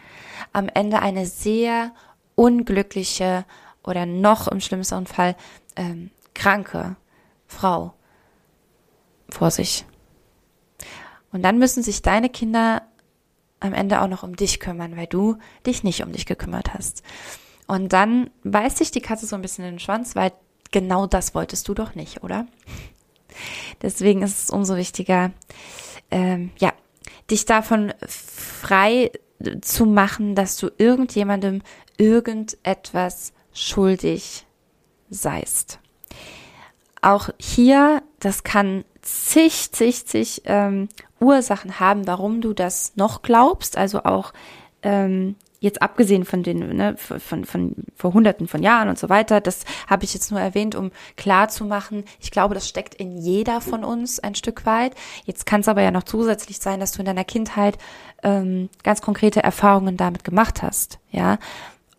[0.52, 1.92] am Ende eine sehr
[2.36, 3.46] unglückliche
[3.84, 5.36] oder noch im schlimmsten Fall
[5.76, 6.98] ähm, kranke
[7.48, 7.94] Frau
[9.30, 9.86] vor sich.
[11.32, 12.82] Und dann müssen sich deine Kinder
[13.60, 17.04] am Ende auch noch um dich kümmern, weil du dich nicht um dich gekümmert hast.
[17.68, 20.32] Und dann beißt sich die Katze so ein bisschen in den Schwanz, weil
[20.72, 22.48] genau das wolltest du doch nicht, oder?
[23.82, 25.32] Deswegen ist es umso wichtiger,
[26.10, 26.74] ähm, ja,
[27.30, 29.12] dich davon frei
[29.62, 31.62] zu machen, dass du irgendjemandem
[31.98, 34.46] irgendetwas schuldig
[35.10, 35.80] seist.
[37.02, 40.90] Auch hier, das kann zig, zig, zig ähm,
[41.20, 43.78] Ursachen haben, warum du das noch glaubst.
[43.78, 44.34] Also auch
[44.84, 49.10] ähm, jetzt abgesehen von den, ne, von, von, von vor hunderten von Jahren und so
[49.10, 52.96] weiter, das habe ich jetzt nur erwähnt, um klar zu machen, ich glaube, das steckt
[52.96, 54.94] in jeder von uns ein Stück weit.
[55.26, 57.78] Jetzt kann es aber ja noch zusätzlich sein, dass du in deiner Kindheit
[58.24, 61.40] ähm, ganz konkrete Erfahrungen damit gemacht hast, ja.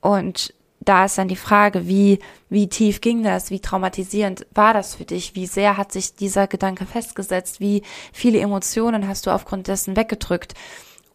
[0.01, 0.55] Und
[0.89, 5.05] da ist dann die Frage, wie, wie tief ging das, wie traumatisierend war das für
[5.05, 9.97] dich, wie sehr hat sich dieser Gedanke festgesetzt, wie viele Emotionen hast du aufgrund dessen
[9.97, 10.55] weggedrückt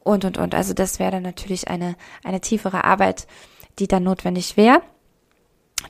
[0.04, 0.54] und, und, und.
[0.54, 3.26] Also das wäre dann natürlich eine, eine tiefere Arbeit,
[3.80, 4.84] die dann notwendig wäre,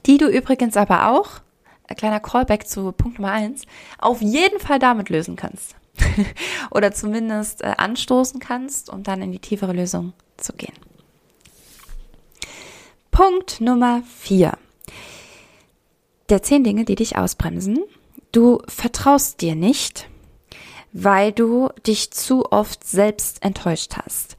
[0.05, 1.41] die du übrigens aber auch,
[1.85, 3.63] ein kleiner Callback zu Punkt Nummer eins,
[3.97, 5.75] auf jeden Fall damit lösen kannst.
[6.71, 10.73] Oder zumindest äh, anstoßen kannst, um dann in die tiefere Lösung zu gehen.
[13.13, 14.53] Punkt Nummer vier.
[16.29, 17.83] Der zehn Dinge, die dich ausbremsen.
[18.31, 20.09] Du vertraust dir nicht,
[20.93, 24.35] weil du dich zu oft selbst enttäuscht hast.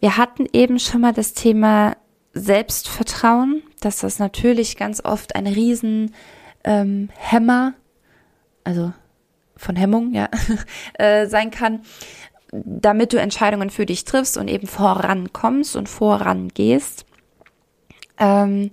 [0.00, 1.96] Wir hatten eben schon mal das Thema
[2.34, 6.14] Selbstvertrauen, dass das natürlich ganz oft ein riesen
[6.62, 7.72] ähm, Hämmer,
[8.64, 8.92] also
[9.56, 10.28] von Hemmung, ja,
[10.98, 11.80] äh, sein kann,
[12.52, 17.06] damit du Entscheidungen für dich triffst und eben vorankommst und vorangehst.
[18.20, 18.70] Ähm,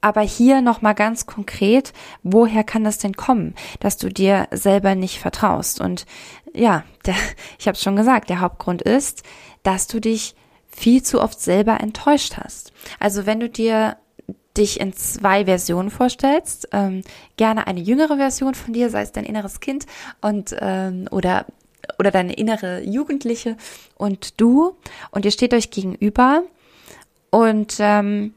[0.00, 5.18] aber hier nochmal ganz konkret, woher kann das denn kommen, dass du dir selber nicht
[5.18, 5.80] vertraust?
[5.80, 6.06] Und
[6.54, 7.14] ja, der,
[7.58, 9.22] ich habe schon gesagt, der Hauptgrund ist,
[9.62, 10.34] dass du dich
[10.68, 12.72] viel zu oft selber enttäuscht hast.
[12.98, 13.96] Also wenn du dir
[14.56, 17.02] dich in zwei Versionen vorstellst, ähm,
[17.36, 19.86] gerne eine jüngere Version von dir, sei es dein inneres Kind
[20.20, 21.46] und ähm, oder
[21.98, 23.56] oder deine innere Jugendliche
[23.96, 24.76] und du
[25.10, 26.42] und ihr steht euch gegenüber
[27.30, 28.34] und ähm,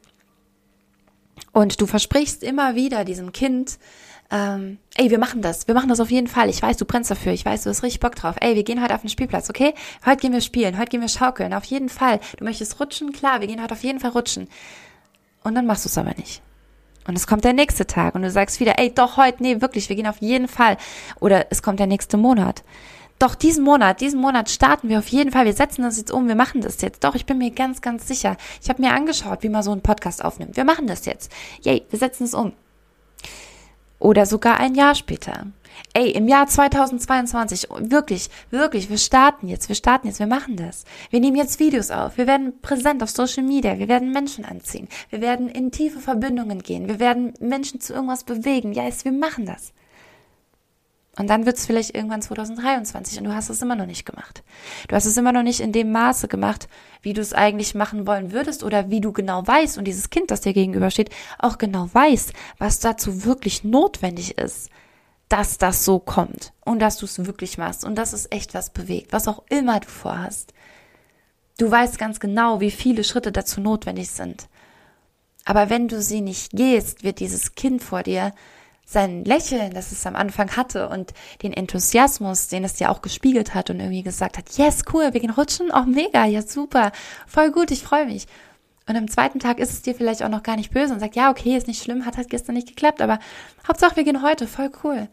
[1.54, 3.78] und du versprichst immer wieder diesem Kind,
[4.32, 6.50] ähm, ey, wir machen das, wir machen das auf jeden Fall.
[6.50, 8.36] Ich weiß, du brennst dafür, ich weiß, du hast richtig Bock drauf.
[8.42, 9.74] Ey, wir gehen heute auf den Spielplatz, okay?
[10.06, 12.20] Heute gehen wir spielen, heute gehen wir schaukeln, auf jeden Fall.
[12.38, 14.50] Du möchtest rutschen, klar, wir gehen heute auf jeden Fall rutschen.
[15.44, 16.42] Und dann machst du es aber nicht.
[17.06, 19.90] Und es kommt der nächste Tag und du sagst wieder, ey, doch heute, nee, wirklich,
[19.90, 20.78] wir gehen auf jeden Fall.
[21.20, 22.64] Oder es kommt der nächste Monat.
[23.20, 25.46] Doch diesen Monat, diesen Monat starten wir auf jeden Fall.
[25.46, 27.04] Wir setzen das jetzt um, wir machen das jetzt.
[27.04, 28.38] Doch, ich bin mir ganz, ganz sicher.
[28.62, 30.58] Ich habe mir angeschaut, wie man so einen Podcast aufnimmt.
[30.58, 31.32] Wir machen das jetzt.
[31.62, 32.54] Yay, wir setzen es um.
[34.00, 35.48] Oder sogar ein Jahr später.
[35.94, 40.84] Ey, im Jahr 2022, wirklich, wirklich, wir starten jetzt, wir starten jetzt, wir machen das.
[41.10, 44.88] Wir nehmen jetzt Videos auf, wir werden präsent auf Social Media, wir werden Menschen anziehen,
[45.10, 48.74] wir werden in tiefe Verbindungen gehen, wir werden Menschen zu irgendwas bewegen.
[48.74, 49.72] Ja, yes, wir machen das.
[51.16, 54.44] Und dann wird es vielleicht irgendwann 2023 und du hast es immer noch nicht gemacht.
[54.88, 56.68] Du hast es immer noch nicht in dem Maße gemacht,
[57.04, 60.32] wie du es eigentlich machen wollen würdest oder wie du genau weißt und dieses Kind,
[60.32, 64.72] das dir gegenübersteht, auch genau weiß, was dazu wirklich notwendig ist,
[65.30, 68.72] dass das so kommt und dass du es wirklich machst und dass es echt was
[68.72, 70.54] bewegt, was auch immer du vorhast.
[71.60, 74.48] Du weißt ganz genau, wie viele Schritte dazu notwendig sind.
[75.46, 78.34] Aber wenn du sie nicht gehst, wird dieses Kind vor dir
[78.86, 83.56] sein Lächeln, das es am Anfang hatte und den Enthusiasmus, den es dir auch gespiegelt
[83.56, 86.92] hat und irgendwie gesagt hat, yes, cool, wir gehen rutschen, oh mega, ja super,
[87.28, 88.28] voll gut, ich freue mich.
[88.88, 91.16] Und am zweiten Tag ist es dir vielleicht auch noch gar nicht böse und sagt,
[91.16, 93.20] ja, okay, ist nicht schlimm, hat halt gestern nicht geklappt, aber
[93.68, 95.08] Hauptsache wir gehen heute, voll cool.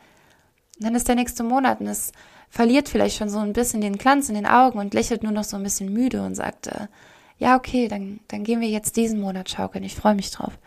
[0.78, 2.10] Und dann ist der nächste Monat und es
[2.48, 5.44] verliert vielleicht schon so ein bisschen den Glanz in den Augen und lächelt nur noch
[5.44, 6.88] so ein bisschen müde und sagt, äh,
[7.38, 10.58] ja, okay, dann, dann gehen wir jetzt diesen Monat schaukeln, ich freue mich drauf.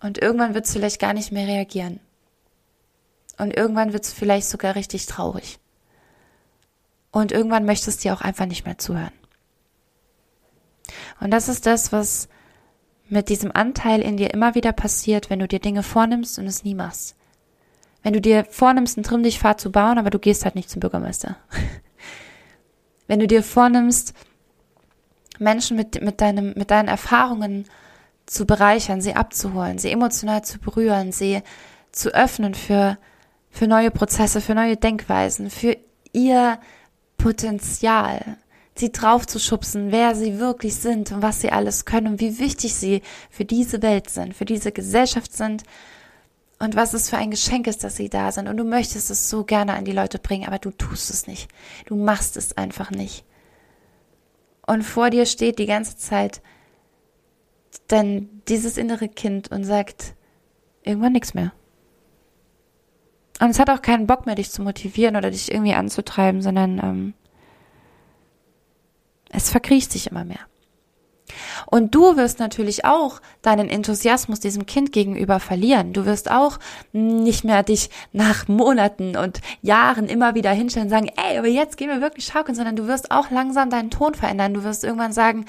[0.00, 2.00] Und irgendwann wird es vielleicht gar nicht mehr reagieren.
[3.36, 5.58] Und irgendwann wird es vielleicht sogar richtig traurig.
[7.10, 9.12] Und irgendwann möchtest du dir auch einfach nicht mehr zuhören.
[11.20, 12.28] Und das ist das, was
[13.08, 16.64] mit diesem Anteil in dir immer wieder passiert, wenn du dir Dinge vornimmst und es
[16.64, 17.16] nie machst.
[18.02, 21.36] Wenn du dir vornimmst, einen Trimm-dich-Fahrt zu bauen, aber du gehst halt nicht zum Bürgermeister.
[23.06, 24.14] wenn du dir vornimmst,
[25.38, 27.66] Menschen mit, mit, deinem, mit deinen Erfahrungen
[28.28, 31.42] zu bereichern, sie abzuholen, sie emotional zu berühren, sie
[31.92, 32.98] zu öffnen für,
[33.50, 35.76] für neue Prozesse, für neue Denkweisen, für
[36.12, 36.58] ihr
[37.16, 38.36] Potenzial,
[38.74, 42.38] sie drauf zu schubsen, wer sie wirklich sind und was sie alles können und wie
[42.38, 45.64] wichtig sie für diese Welt sind, für diese Gesellschaft sind
[46.58, 48.48] und was es für ein Geschenk ist, dass sie da sind.
[48.48, 51.48] Und du möchtest es so gerne an die Leute bringen, aber du tust es nicht.
[51.86, 53.24] Du machst es einfach nicht.
[54.66, 56.42] Und vor dir steht die ganze Zeit
[57.86, 60.14] dann dieses innere Kind und sagt
[60.82, 61.52] irgendwann nichts mehr.
[63.40, 66.78] Und es hat auch keinen Bock mehr, dich zu motivieren oder dich irgendwie anzutreiben, sondern
[66.82, 67.14] ähm,
[69.30, 70.40] es verkriecht sich immer mehr.
[71.66, 75.92] Und du wirst natürlich auch deinen Enthusiasmus diesem Kind gegenüber verlieren.
[75.92, 76.58] Du wirst auch
[76.92, 81.76] nicht mehr dich nach Monaten und Jahren immer wieder hinstellen und sagen, ey, aber jetzt
[81.76, 84.54] gehen wir wirklich schaukeln, sondern du wirst auch langsam deinen Ton verändern.
[84.54, 85.44] Du wirst irgendwann sagen,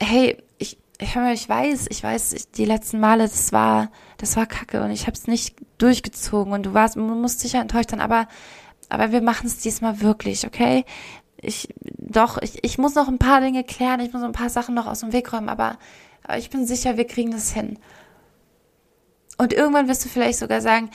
[0.00, 4.90] hey, ich, ich weiß, ich weiß, die letzten Male, das war, das war Kacke und
[4.90, 8.26] ich habe es nicht durchgezogen und du warst, du musst sicher enttäuscht sein, aber,
[8.88, 10.84] aber wir machen es diesmal wirklich, okay?
[11.40, 14.74] Ich, doch, ich, ich muss noch ein paar Dinge klären, ich muss ein paar Sachen
[14.74, 15.78] noch aus dem Weg räumen, aber,
[16.24, 17.78] aber ich bin sicher, wir kriegen das hin.
[19.36, 20.90] Und irgendwann wirst du vielleicht sogar sagen,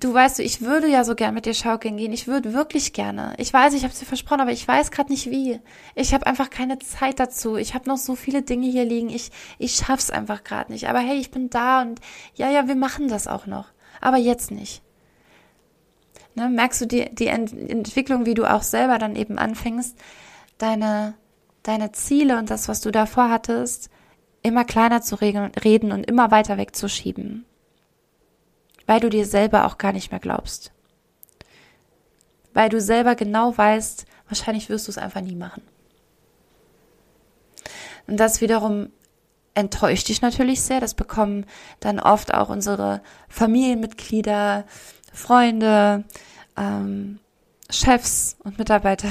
[0.00, 2.12] Du weißt ich würde ja so gern mit dir schaukeln gehen.
[2.12, 3.34] Ich würde wirklich gerne.
[3.38, 5.60] Ich weiß, ich habe es dir versprochen, aber ich weiß gerade nicht wie.
[5.94, 7.56] Ich habe einfach keine Zeit dazu.
[7.56, 9.10] Ich habe noch so viele Dinge hier liegen.
[9.10, 10.88] Ich ich schaff's einfach gerade nicht.
[10.88, 12.00] Aber hey, ich bin da und
[12.34, 13.66] ja, ja, wir machen das auch noch.
[14.00, 14.82] Aber jetzt nicht.
[16.34, 19.96] Ne, merkst du die die Ent Entwicklung, wie du auch selber dann eben anfängst,
[20.58, 21.14] deine
[21.62, 23.90] deine Ziele und das, was du davor hattest,
[24.42, 27.46] immer kleiner zu reden und immer weiter wegzuschieben
[28.86, 30.72] weil du dir selber auch gar nicht mehr glaubst.
[32.52, 35.62] Weil du selber genau weißt, wahrscheinlich wirst du es einfach nie machen.
[38.06, 38.90] Und das wiederum
[39.54, 40.80] enttäuscht dich natürlich sehr.
[40.80, 41.46] Das bekommen
[41.80, 44.64] dann oft auch unsere Familienmitglieder,
[45.12, 46.04] Freunde,
[46.56, 47.20] ähm,
[47.70, 49.08] Chefs und Mitarbeiter,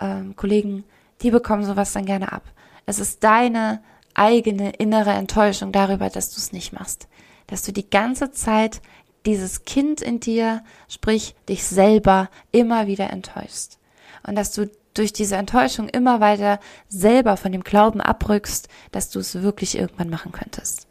[0.00, 0.84] ähm, Kollegen,
[1.22, 2.42] die bekommen sowas dann gerne ab.
[2.86, 3.82] Es ist deine
[4.14, 7.08] eigene innere Enttäuschung darüber, dass du es nicht machst.
[7.46, 8.80] Dass du die ganze Zeit
[9.26, 13.78] dieses Kind in dir, sprich dich selber, immer wieder enttäuschst.
[14.26, 19.18] Und dass du durch diese Enttäuschung immer weiter selber von dem Glauben abrückst, dass du
[19.18, 20.86] es wirklich irgendwann machen könntest.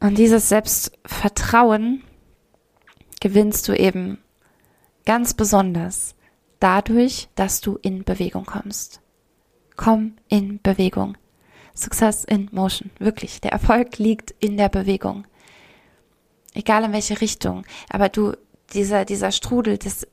[0.00, 2.04] Und dieses Selbstvertrauen
[3.20, 4.18] gewinnst du eben
[5.04, 6.14] ganz besonders
[6.60, 9.00] dadurch, dass du in Bewegung kommst.
[9.76, 11.16] Komm in Bewegung.
[11.78, 12.90] Success in Motion.
[12.98, 13.40] Wirklich.
[13.40, 15.24] Der Erfolg liegt in der Bewegung.
[16.54, 17.64] Egal in welche Richtung.
[17.88, 18.32] Aber du,
[18.72, 20.06] dieser, dieser Strudel des,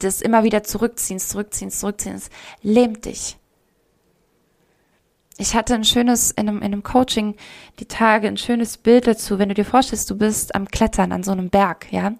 [0.00, 2.30] des immer wieder Zurückziehens, Zurückziehens, Zurückziehens,
[2.62, 3.39] lähmt dich.
[5.40, 7.34] Ich hatte ein schönes, in einem, in einem Coaching
[7.78, 11.22] die Tage, ein schönes Bild dazu, wenn du dir vorstellst, du bist am Klettern an
[11.22, 12.12] so einem Berg, ja.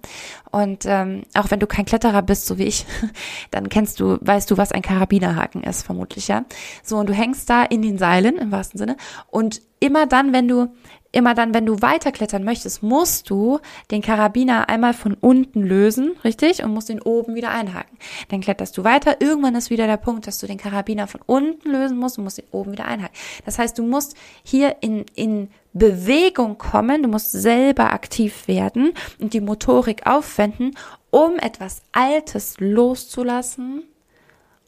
[0.51, 2.87] Und ähm, auch wenn du kein Kletterer bist, so wie ich,
[3.51, 6.47] dann kennst du, weißt du, was ein Karabinerhaken ist, vermutlich, ja.
[6.83, 8.97] So, und du hängst da in den Seilen, im wahrsten Sinne,
[9.29, 10.69] und immer dann, wenn du
[11.13, 13.59] immer dann, wenn du weiterklettern möchtest, musst du
[13.91, 16.63] den Karabiner einmal von unten lösen, richtig?
[16.63, 17.99] Und musst ihn oben wieder einhaken.
[18.29, 19.21] Dann kletterst du weiter.
[19.21, 22.39] Irgendwann ist wieder der Punkt, dass du den Karabiner von unten lösen musst und musst
[22.39, 23.17] ihn oben wieder einhaken.
[23.45, 29.35] Das heißt, du musst hier in, in Bewegung kommen, du musst selber aktiv werden und
[29.35, 30.77] die Motorik aufwenden,
[31.11, 33.83] um etwas Altes loszulassen,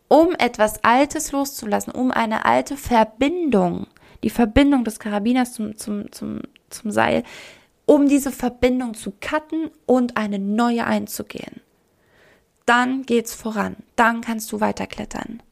[0.09, 3.87] um etwas Altes loszulassen, um eine alte Verbindung
[4.23, 7.25] die Verbindung des Karabiners zum, zum, zum, zum Seil,
[7.87, 11.61] um diese Verbindung zu cutten und eine neue einzugehen.
[12.67, 13.77] Dann geht's voran.
[13.97, 15.43] Dann kannst du weiterklettern.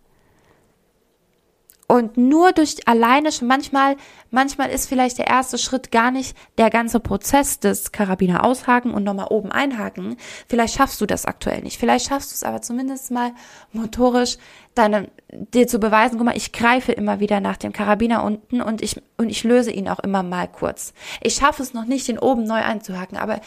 [1.91, 3.97] Und nur durch alleine schon manchmal,
[4.31, 9.03] manchmal ist vielleicht der erste Schritt gar nicht der ganze Prozess des Karabiner aushaken und
[9.03, 10.17] nochmal oben einhaken.
[10.47, 11.81] Vielleicht schaffst du das aktuell nicht.
[11.81, 13.33] Vielleicht schaffst du es aber zumindest mal
[13.73, 14.39] motorisch,
[14.77, 18.83] deine, dir zu beweisen, guck mal, ich greife immer wieder nach dem Karabiner unten und
[18.83, 20.95] ich, und ich löse ihn auch immer mal kurz.
[21.21, 23.41] Ich schaffe es noch nicht, den oben neu einzuhaken, aber,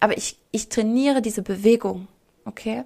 [0.00, 2.08] aber ich, ich trainiere diese Bewegung.
[2.44, 2.82] Okay?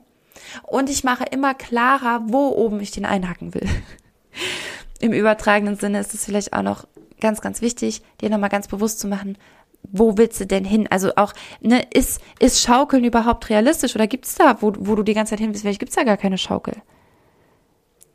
[0.64, 3.66] Und ich mache immer klarer, wo oben ich den einhaken will
[5.00, 6.86] im übertragenen Sinne ist es vielleicht auch noch
[7.20, 9.38] ganz, ganz wichtig, dir nochmal ganz bewusst zu machen,
[9.82, 10.88] wo willst du denn hin?
[10.90, 15.14] Also auch, ne, ist, ist Schaukeln überhaupt realistisch oder gibt's da, wo, wo du die
[15.14, 16.74] ganze Zeit hin bist, vielleicht gibt's da gar keine Schaukel.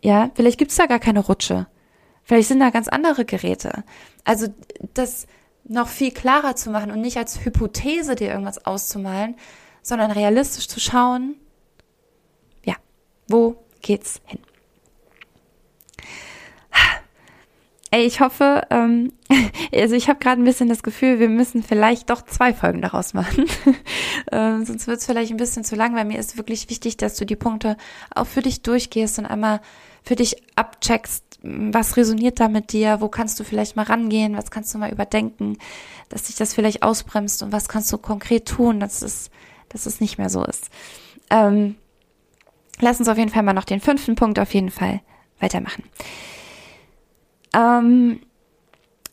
[0.01, 1.67] Ja, vielleicht gibt's da gar keine Rutsche.
[2.23, 3.83] Vielleicht sind da ganz andere Geräte.
[4.23, 4.47] Also
[4.93, 5.27] das
[5.63, 9.35] noch viel klarer zu machen und nicht als Hypothese dir irgendwas auszumalen,
[9.81, 11.35] sondern realistisch zu schauen,
[12.65, 12.75] ja,
[13.27, 14.39] wo geht's hin?
[17.93, 19.13] Ey, ich hoffe, ähm,
[19.71, 23.13] also ich habe gerade ein bisschen das Gefühl, wir müssen vielleicht doch zwei Folgen daraus
[23.13, 23.45] machen.
[24.31, 27.17] ähm, sonst wird es vielleicht ein bisschen zu lang, weil mir ist wirklich wichtig, dass
[27.17, 27.77] du die Punkte
[28.15, 29.61] auch für dich durchgehst und einmal
[30.01, 34.49] für dich abcheckst, was resoniert da mit dir, wo kannst du vielleicht mal rangehen, was
[34.49, 35.59] kannst du mal überdenken,
[36.09, 39.29] dass dich das vielleicht ausbremst und was kannst du konkret tun, dass es,
[39.69, 40.71] dass es nicht mehr so ist.
[41.29, 41.75] Ähm,
[42.79, 45.01] lass uns auf jeden Fall mal noch den fünften Punkt auf jeden Fall
[45.39, 45.83] weitermachen.
[47.53, 48.19] Ähm,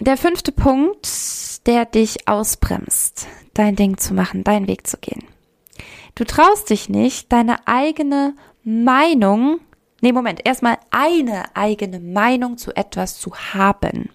[0.01, 5.24] der fünfte Punkt, der dich ausbremst, dein Ding zu machen, deinen Weg zu gehen.
[6.14, 8.34] Du traust dich nicht, deine eigene
[8.64, 9.61] Meinung,
[10.01, 14.11] nee, Moment, erstmal eine eigene Meinung zu etwas zu haben.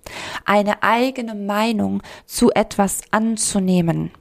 [0.46, 4.12] Eine eigene Meinung zu etwas anzunehmen.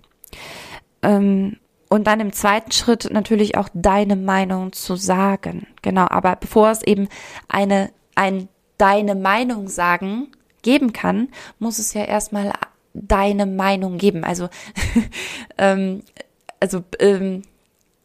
[1.03, 1.57] Ähm,
[1.89, 5.67] und dann im zweiten Schritt natürlich auch deine Meinung zu sagen.
[5.83, 7.09] Genau, aber bevor es eben
[7.49, 8.49] eine, ein
[8.85, 10.29] deine Meinung sagen
[10.61, 11.29] geben kann,
[11.59, 12.53] muss es ja erstmal
[12.93, 14.25] deine Meinung geben.
[14.25, 14.51] Also,
[15.59, 16.03] ähm,
[16.61, 17.45] also ähm,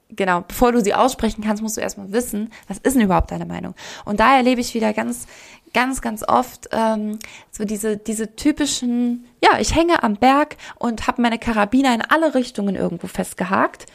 [0.09, 3.45] genau, bevor du sie aussprechen kannst, musst du erstmal wissen, was ist denn überhaupt deine
[3.45, 3.75] Meinung.
[4.05, 5.27] Und da erlebe ich wieder ganz,
[5.73, 7.19] ganz, ganz oft ähm,
[7.51, 12.35] so diese, diese typischen, ja, ich hänge am Berg und habe meine Karabiner in alle
[12.35, 13.85] Richtungen irgendwo festgehakt,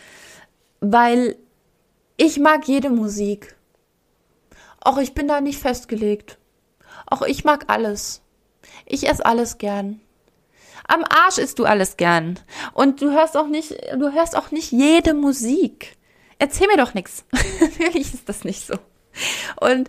[0.80, 1.37] weil
[2.18, 3.57] ich mag jede Musik.
[4.82, 6.37] Auch ich bin da nicht festgelegt.
[7.07, 8.23] Auch ich mag alles.
[8.87, 10.01] Ich esse alles gern.
[10.87, 12.39] Am Arsch isst du alles gern.
[12.73, 15.97] Und du hörst auch nicht, du hörst auch nicht jede Musik.
[16.39, 17.25] Erzähl mir doch nichts.
[17.61, 18.75] Natürlich ist das nicht so.
[19.61, 19.89] Und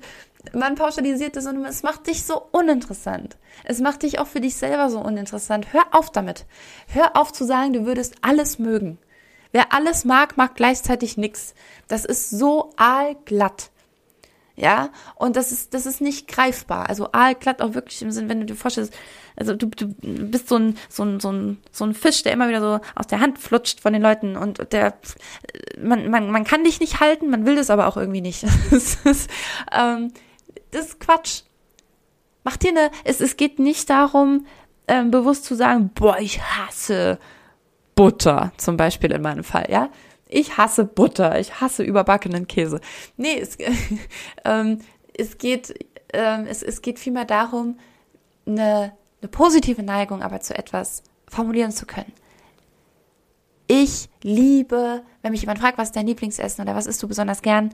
[0.53, 3.37] man pauschalisiert das und es macht dich so uninteressant.
[3.63, 5.73] Es macht dich auch für dich selber so uninteressant.
[5.73, 6.45] Hör auf damit.
[6.87, 8.99] Hör auf zu sagen, du würdest alles mögen.
[9.51, 11.55] Wer alles mag, mag gleichzeitig nichts.
[11.87, 13.71] Das ist so aalglatt.
[14.57, 16.87] Ja, und das ist, das ist nicht greifbar.
[16.87, 18.93] Also aalglatt auch wirklich im Sinn, wenn du dir vorstellst,
[19.35, 22.47] also du, du bist so ein, so ein, so ein, so ein Fisch, der immer
[22.47, 24.93] wieder so aus der Hand flutscht von den Leuten und der,
[25.81, 28.45] man, man, man kann dich nicht halten, man will das aber auch irgendwie nicht.
[28.71, 29.29] Das ist,
[29.71, 30.11] ähm,
[30.71, 31.41] das ist Quatsch.
[32.43, 34.45] Mach dir eine, es, es geht nicht darum,
[34.87, 37.19] ähm, bewusst zu sagen, boah, ich hasse
[37.95, 39.89] Butter, zum Beispiel in meinem Fall, ja.
[40.27, 42.81] Ich hasse Butter, ich hasse überbackenen Käse.
[43.17, 43.57] Nee, es,
[44.45, 44.79] ähm,
[45.17, 45.73] es geht,
[46.13, 47.79] ähm, es, es geht vielmehr darum,
[48.45, 52.13] eine, eine positive Neigung aber zu etwas formulieren zu können.
[53.67, 57.41] Ich liebe, wenn mich jemand fragt, was ist dein Lieblingsessen oder was isst du besonders
[57.41, 57.73] gern?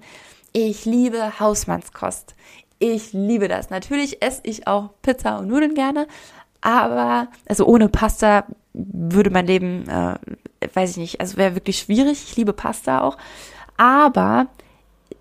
[0.53, 2.35] Ich liebe Hausmannskost.
[2.79, 3.69] Ich liebe das.
[3.69, 6.07] Natürlich esse ich auch Pizza und Nudeln gerne,
[6.61, 10.17] aber also ohne Pasta würde mein Leben, äh,
[10.73, 12.23] weiß ich nicht, also wäre wirklich schwierig.
[12.27, 13.17] Ich liebe Pasta auch,
[13.77, 14.47] aber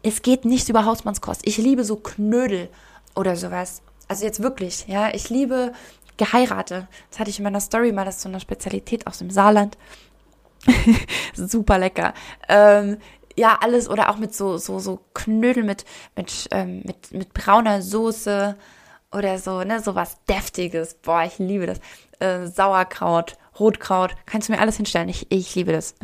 [0.03, 1.43] es geht nicht über Hausmannskost.
[1.45, 2.69] Ich liebe so Knödel
[3.15, 3.83] oder sowas.
[4.09, 5.73] Also jetzt wirklich, ja, ich liebe
[6.17, 6.87] geheirate.
[7.11, 9.77] Das hatte ich in meiner Story mal, das ist so eine Spezialität aus dem Saarland.
[11.35, 12.15] Super lecker.
[12.49, 12.99] Ähm,
[13.37, 15.85] ja, alles oder auch mit so so so Knödel mit
[16.17, 18.57] mit ähm, mit mit brauner Soße
[19.13, 20.95] oder so, ne, so was deftiges.
[20.95, 21.81] Boah, ich liebe das.
[22.21, 25.09] Äh, Sauerkraut, Rotkraut, kannst du mir alles hinstellen.
[25.09, 25.95] Ich ich liebe das.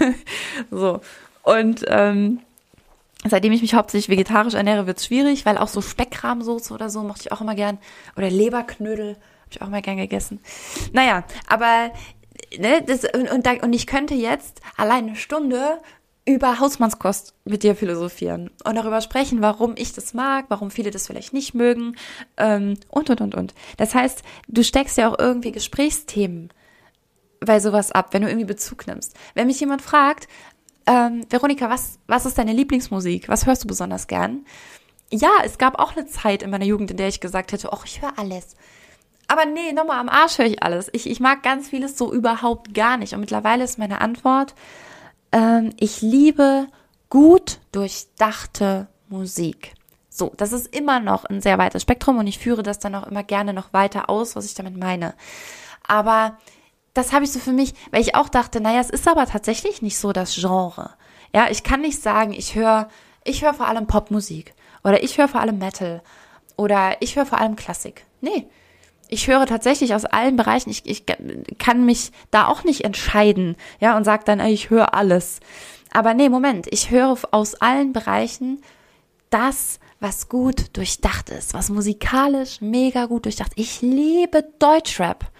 [0.70, 1.00] so.
[1.42, 2.40] Und ähm,
[3.26, 7.22] Seitdem ich mich hauptsächlich vegetarisch ernähre, wird's schwierig, weil auch so Speckrahmsoße oder so mochte
[7.22, 7.78] ich auch immer gern.
[8.16, 10.40] Oder Leberknödel habe ich auch immer gern gegessen.
[10.92, 11.90] Naja, aber
[12.58, 15.80] ne, das, und, und, und ich könnte jetzt allein eine Stunde
[16.26, 21.06] über Hausmannskost mit dir philosophieren und darüber sprechen, warum ich das mag, warum viele das
[21.06, 21.96] vielleicht nicht mögen
[22.38, 23.54] ähm, und, und, und, und.
[23.76, 26.50] Das heißt, du steckst ja auch irgendwie Gesprächsthemen
[27.40, 29.14] bei sowas ab, wenn du irgendwie Bezug nimmst.
[29.34, 30.28] Wenn mich jemand fragt,
[30.86, 33.28] ähm, Veronika, was, was ist deine Lieblingsmusik?
[33.28, 34.46] Was hörst du besonders gern?
[35.10, 37.84] Ja, es gab auch eine Zeit in meiner Jugend, in der ich gesagt hätte, ach,
[37.84, 38.56] ich höre alles.
[39.28, 40.88] Aber nee, nochmal am Arsch höre ich alles.
[40.92, 43.14] Ich, ich mag ganz vieles so überhaupt gar nicht.
[43.14, 44.54] Und mittlerweile ist meine Antwort,
[45.34, 46.68] ähm, ich liebe
[47.10, 49.74] gut durchdachte Musik.
[50.08, 53.06] So, das ist immer noch ein sehr weites Spektrum und ich führe das dann auch
[53.06, 55.14] immer gerne noch weiter aus, was ich damit meine.
[55.86, 56.38] Aber
[56.94, 59.82] das habe ich so für mich, weil ich auch dachte, naja, es ist aber tatsächlich
[59.82, 60.90] nicht so das Genre.
[61.34, 62.88] Ja, ich kann nicht sagen, ich höre,
[63.24, 64.54] ich höre vor allem Popmusik
[64.84, 66.00] oder ich höre vor allem Metal
[66.56, 68.06] oder ich höre vor allem Klassik.
[68.20, 68.46] Nee,
[69.08, 71.04] ich höre tatsächlich aus allen Bereichen, ich, ich
[71.58, 75.40] kann mich da auch nicht entscheiden, ja, und sage dann, ich höre alles.
[75.92, 78.60] Aber nee, Moment, ich höre aus allen Bereichen
[79.30, 83.52] das, was gut durchdacht ist, was musikalisch mega gut durchdacht.
[83.54, 85.30] Ich liebe Deutschrap.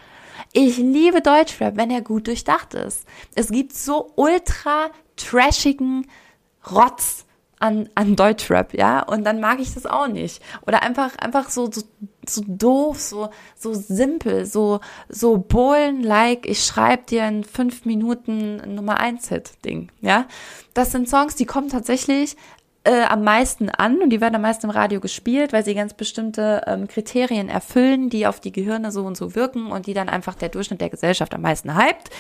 [0.53, 3.07] Ich liebe Deutschrap, wenn er gut durchdacht ist.
[3.35, 6.07] Es gibt so ultra trashigen
[6.71, 7.25] Rotz
[7.59, 10.43] an, an Deutschrap, ja, und dann mag ich das auch nicht.
[10.67, 11.83] Oder einfach, einfach so, so,
[12.29, 18.99] so doof, so, so simpel, so, so Bohlen-like, ich schreibe dir in fünf Minuten Nummer
[18.99, 20.27] eins Hit-Ding, ja.
[20.75, 22.37] Das sind Songs, die kommen tatsächlich
[22.85, 25.95] äh, am meisten an und die werden am meisten im Radio gespielt, weil sie ganz
[25.95, 30.09] bestimmte ähm, Kriterien erfüllen, die auf die Gehirne so und so wirken und die dann
[30.09, 32.11] einfach der Durchschnitt der Gesellschaft am meisten hypt.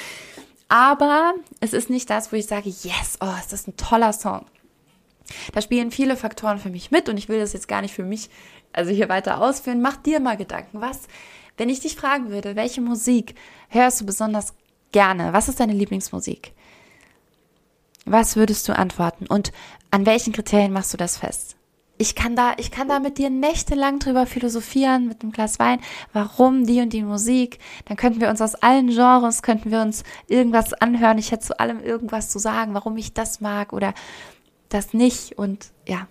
[0.69, 4.47] Aber es ist nicht das, wo ich sage, yes, oh, ist das ein toller Song.
[5.53, 8.03] Da spielen viele Faktoren für mich mit und ich will das jetzt gar nicht für
[8.03, 8.31] mich,
[8.75, 9.81] also hier weiter ausführen.
[9.81, 11.03] Mach dir mal Gedanken, was,
[11.57, 13.35] wenn ich dich fragen würde, welche Musik
[13.69, 14.55] hörst du besonders
[14.93, 15.33] gerne?
[15.33, 16.53] Was ist deine Lieblingsmusik?
[18.07, 19.27] Was würdest du antworten?
[19.27, 19.53] Und
[19.91, 21.57] an welchen Kriterien machst du das fest?
[21.97, 25.81] Ich kann da, ich kann da mit dir nächtelang drüber philosophieren, mit einem Glas Wein,
[26.13, 27.61] warum die und die Musik.
[27.85, 31.19] Dann könnten wir uns aus allen Genres, könnten wir uns irgendwas anhören.
[31.19, 33.95] Ich hätte zu allem irgendwas zu sagen, warum ich das mag oder
[34.71, 36.09] das nicht und ja.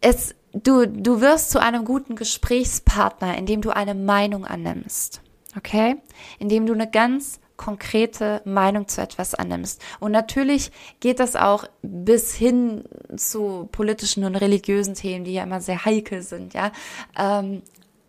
[0.00, 5.22] Es, du, du wirst zu einem guten Gesprächspartner, indem du eine Meinung annimmst.
[5.56, 5.96] Okay?
[6.38, 9.82] Indem du eine ganz konkrete Meinung zu etwas annimmst.
[10.00, 12.84] Und natürlich geht das auch bis hin
[13.16, 16.72] zu politischen und religiösen Themen, die ja immer sehr heikel sind, ja.
[17.18, 17.60] Ähm,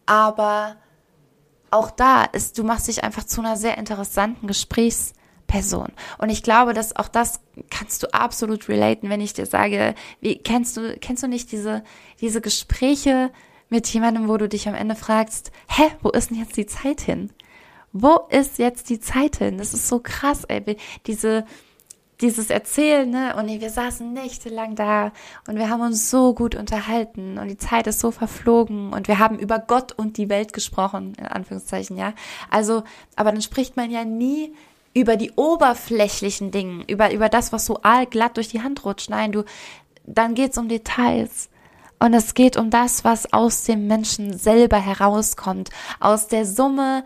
[0.06, 0.78] aber
[1.70, 5.14] auch da ist, du machst dich einfach zu einer sehr interessanten Gesprächs
[5.52, 5.90] Person.
[6.18, 10.38] Und ich glaube, dass auch das kannst du absolut relaten, wenn ich dir sage, wie
[10.38, 11.84] kennst du, kennst du nicht diese,
[12.22, 13.32] diese Gespräche
[13.70, 17.02] mit jemandem, wo du dich am Ende fragst, hä, wo ist denn jetzt die Zeit
[17.02, 17.32] hin?
[17.92, 19.58] Wo ist jetzt die Zeit hin?
[19.58, 20.78] Das ist so krass, ey.
[21.06, 21.44] Diese,
[22.22, 23.36] dieses Erzählen, ne?
[23.36, 25.12] Und wir saßen nächtelang da
[25.50, 29.20] und wir haben uns so gut unterhalten und die Zeit ist so verflogen und wir
[29.20, 32.14] haben über Gott und die Welt gesprochen, in Anführungszeichen, ja.
[32.50, 32.84] Also,
[33.18, 34.54] aber dann spricht man ja nie
[34.94, 39.10] über die oberflächlichen Dinge, über, über das, was so allglatt durch die Hand rutscht.
[39.10, 39.44] Nein, du,
[40.06, 41.50] dann geht's um Details.
[42.00, 45.70] Und es geht um das, was aus dem Menschen selber herauskommt,
[46.00, 47.04] aus der Summe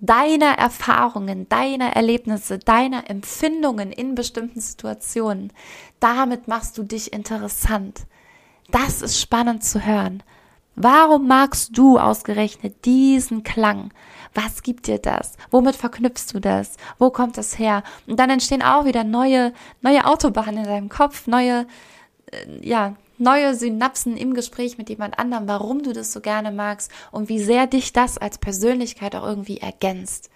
[0.00, 5.52] deiner Erfahrungen, deiner Erlebnisse, deiner Empfindungen in bestimmten Situationen.
[5.98, 8.02] Damit machst du dich interessant.
[8.70, 10.22] Das ist spannend zu hören.
[10.76, 13.92] Warum magst du ausgerechnet diesen Klang?
[14.34, 15.34] Was gibt dir das?
[15.50, 16.76] Womit verknüpfst du das?
[16.98, 17.82] Wo kommt das her?
[18.06, 21.66] Und dann entstehen auch wieder neue, neue Autobahnen in deinem Kopf, neue,
[22.30, 26.90] äh, ja, neue Synapsen im Gespräch mit jemand anderem, warum du das so gerne magst
[27.10, 30.30] und wie sehr dich das als Persönlichkeit auch irgendwie ergänzt.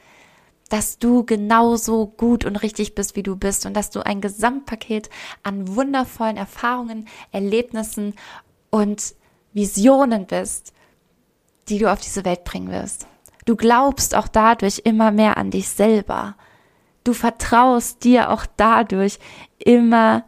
[0.68, 5.10] Dass du genauso gut und richtig bist, wie du bist und dass du ein Gesamtpaket
[5.42, 8.14] an wundervollen Erfahrungen, Erlebnissen
[8.70, 9.14] und
[9.52, 10.72] Visionen bist,
[11.68, 13.06] die du auf diese Welt bringen wirst.
[13.44, 16.36] Du glaubst auch dadurch immer mehr an dich selber.
[17.04, 19.18] Du vertraust dir auch dadurch
[19.58, 20.24] immer,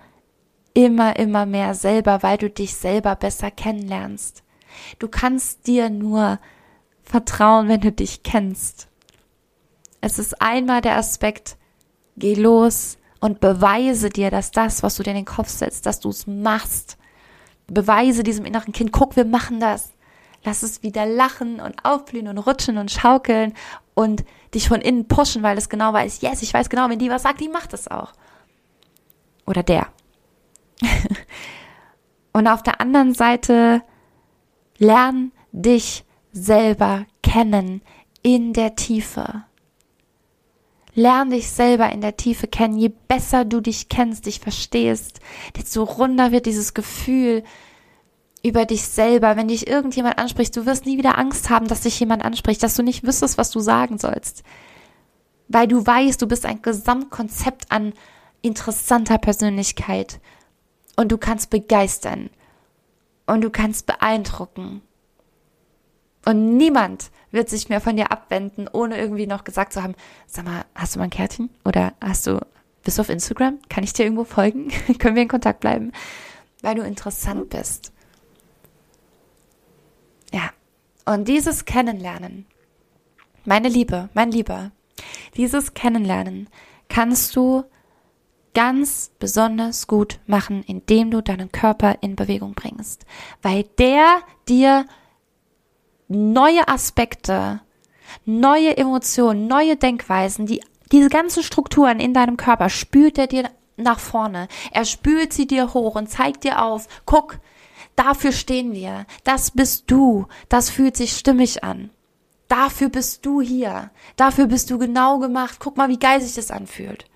[0.75, 4.43] immer, immer mehr selber, weil du dich selber besser kennenlernst.
[4.99, 6.41] Du kannst dir nur
[7.05, 8.89] vertrauen, wenn du dich kennst.
[10.01, 11.57] Es ist einmal der Aspekt,
[12.17, 16.01] geh los und beweise dir, dass das, was du dir in den Kopf setzt, dass
[16.01, 16.99] du es machst.
[17.69, 19.94] Beweise diesem inneren Kind, guck, wir machen das.
[20.45, 23.55] Lass es wieder lachen und aufblühen und rutschen und schaukeln
[23.95, 24.25] und
[24.55, 27.23] dich von innen pushen, weil es genau weiß, yes, ich weiß genau, wenn die was
[27.23, 28.13] sagt, die macht es auch.
[29.47, 29.89] Oder der.
[32.33, 33.83] und auf der anderen Seite
[34.79, 37.83] lern dich selber kennen
[38.23, 39.45] in der Tiefe.
[40.95, 42.79] Lern dich selber in der Tiefe kennen.
[42.79, 45.21] Je besser du dich kennst, dich verstehst,
[45.57, 47.43] desto runder wird dieses Gefühl,
[48.45, 49.37] über dich selber.
[49.37, 52.77] Wenn dich irgendjemand anspricht, du wirst nie wieder Angst haben, dass dich jemand anspricht, dass
[52.77, 54.43] du nicht wüsstest, was du sagen sollst.
[55.49, 57.95] Weil du weißt, du bist ein Gesamtkonzept an
[58.43, 60.21] interessanter Persönlichkeit.
[60.97, 62.31] Und du kannst begeistern.
[63.27, 64.83] Und du kannst beeindrucken.
[66.27, 69.95] Und niemand wird sich mehr von dir abwenden, ohne irgendwie noch gesagt zu haben,
[70.27, 71.51] sag mal, hast du mal ein Kärtchen?
[71.65, 72.41] Oder hast du,
[72.83, 73.59] bist du auf Instagram?
[73.69, 74.69] Kann ich dir irgendwo folgen?
[74.99, 75.93] Können wir in Kontakt bleiben?
[76.63, 77.93] Weil du interessant bist.
[80.35, 80.51] Ja.
[81.05, 82.47] Und dieses Kennenlernen,
[83.45, 84.71] meine Liebe, mein Lieber,
[85.37, 86.49] dieses Kennenlernen
[86.89, 87.65] kannst du
[88.55, 93.05] ganz besonders gut machen, indem du deinen Körper in Bewegung bringst,
[93.43, 94.87] weil der dir
[96.09, 97.61] neue Aspekte,
[98.25, 103.99] neue Emotionen, neue Denkweisen, die diese ganzen Strukturen in deinem Körper spült er dir nach
[103.99, 104.49] vorne.
[104.71, 107.41] Er spült sie dir hoch und zeigt dir auf, guck,
[107.97, 109.07] Dafür stehen wir.
[109.23, 110.27] Das bist du.
[110.49, 111.91] Das fühlt sich stimmig an.
[112.49, 113.91] Dafür bist du hier.
[114.17, 115.57] Dafür bist du genau gemacht.
[115.59, 117.07] Guck mal, wie geil sich das anfühlt.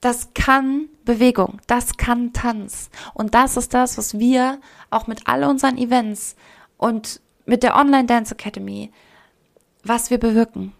[0.00, 2.88] Das kann Bewegung, das kann Tanz.
[3.14, 6.36] Und das ist das, was wir auch mit all unseren Events
[6.76, 8.92] und mit der Online Dance Academy,
[9.82, 10.72] was wir bewirken.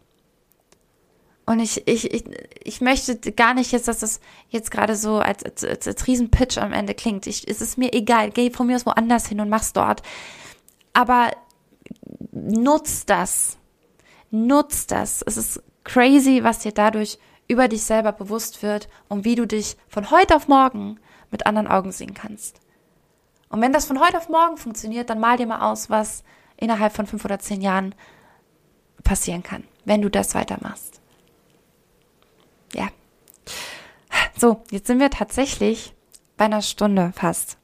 [1.48, 2.24] Und ich, ich, ich,
[2.62, 4.20] ich möchte gar nicht jetzt, dass das
[4.50, 7.26] jetzt gerade so als, als, als, als Riesenpitch am Ende klingt.
[7.26, 8.30] Ich, es ist mir egal.
[8.30, 10.02] Geh von mir aus woanders hin und mach's dort.
[10.92, 11.30] Aber
[12.32, 13.56] nutz das.
[14.30, 15.22] Nutz das.
[15.22, 17.18] Es ist crazy, was dir dadurch
[17.48, 21.66] über dich selber bewusst wird und wie du dich von heute auf morgen mit anderen
[21.66, 22.60] Augen sehen kannst.
[23.48, 26.24] Und wenn das von heute auf morgen funktioniert, dann mal dir mal aus, was
[26.58, 27.94] innerhalb von fünf oder zehn Jahren
[29.02, 30.97] passieren kann, wenn du das weitermachst.
[34.36, 35.94] So, jetzt sind wir tatsächlich
[36.36, 37.58] bei einer Stunde fast.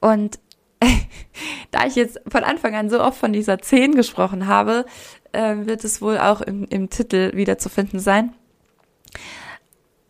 [0.00, 0.38] Und
[1.70, 4.86] da ich jetzt von Anfang an so oft von dieser 10 gesprochen habe,
[5.32, 8.32] äh, wird es wohl auch im, im Titel wieder zu finden sein.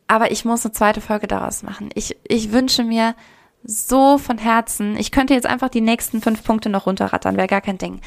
[0.07, 1.91] Aber ich muss eine zweite Folge daraus machen.
[1.95, 3.15] Ich, ich wünsche mir
[3.62, 7.62] so von Herzen, ich könnte jetzt einfach die nächsten fünf Punkte noch runterrattern, wäre gar
[7.62, 8.01] kein Ding.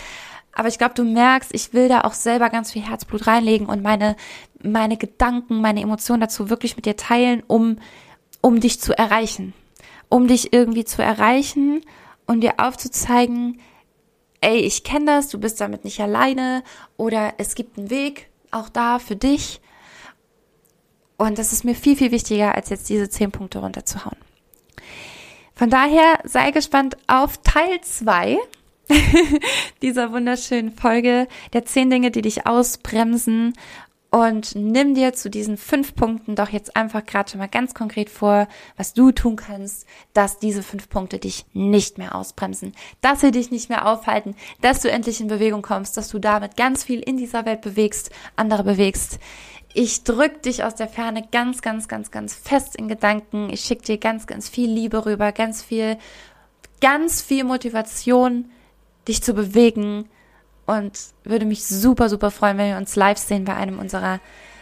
[0.58, 3.84] Aber ich glaube, du merkst, ich will da auch selber ganz viel Herzblut reinlegen und
[3.84, 4.16] meine,
[4.60, 7.78] meine Gedanken, meine Emotionen dazu wirklich mit dir teilen, um,
[8.42, 9.54] um dich zu erreichen.
[10.10, 11.82] Um dich irgendwie zu erreichen
[12.26, 13.62] und dir aufzuzeigen,
[14.42, 16.64] ey, ich kenne das, du bist damit nicht alleine
[16.98, 19.62] oder es gibt einen Weg, auch da für dich.
[21.18, 24.18] Und das ist mir viel, viel wichtiger, als jetzt diese zehn Punkte runterzuhauen.
[25.54, 28.40] Von daher sei gespannt auf Teil zwei
[29.82, 33.54] dieser wunderschönen Folge der zehn Dinge, die dich ausbremsen.
[34.10, 38.10] Und nimm dir zu diesen fünf Punkten doch jetzt einfach gerade schon mal ganz konkret
[38.10, 42.72] vor, was du tun kannst, dass diese fünf Punkte dich nicht mehr ausbremsen,
[43.02, 46.56] dass sie dich nicht mehr aufhalten, dass du endlich in Bewegung kommst, dass du damit
[46.56, 49.20] ganz viel in dieser Welt bewegst, andere bewegst.
[49.74, 53.50] Ich drück dich aus der Ferne ganz, ganz, ganz, ganz fest in Gedanken.
[53.50, 55.98] Ich schicke dir ganz, ganz viel Liebe rüber, ganz viel
[56.82, 58.52] ganz viel Motivation,
[59.08, 60.10] dich zu bewegen
[60.66, 64.20] und würde mich super, super freuen, wenn wir uns live sehen bei einem unserer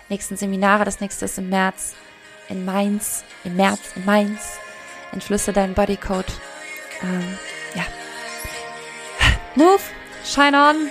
[0.09, 0.85] nächsten Seminare.
[0.85, 1.95] Das nächste ist im März
[2.49, 4.59] in Mainz, im März in Mainz.
[5.11, 6.31] Entschlüsse deinen Bodycode.
[7.01, 7.37] Ähm,
[7.73, 7.83] ja.
[9.55, 9.81] Move,
[10.23, 10.89] shine on.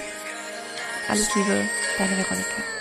[1.08, 2.73] Alles Liebe, deine Veronika.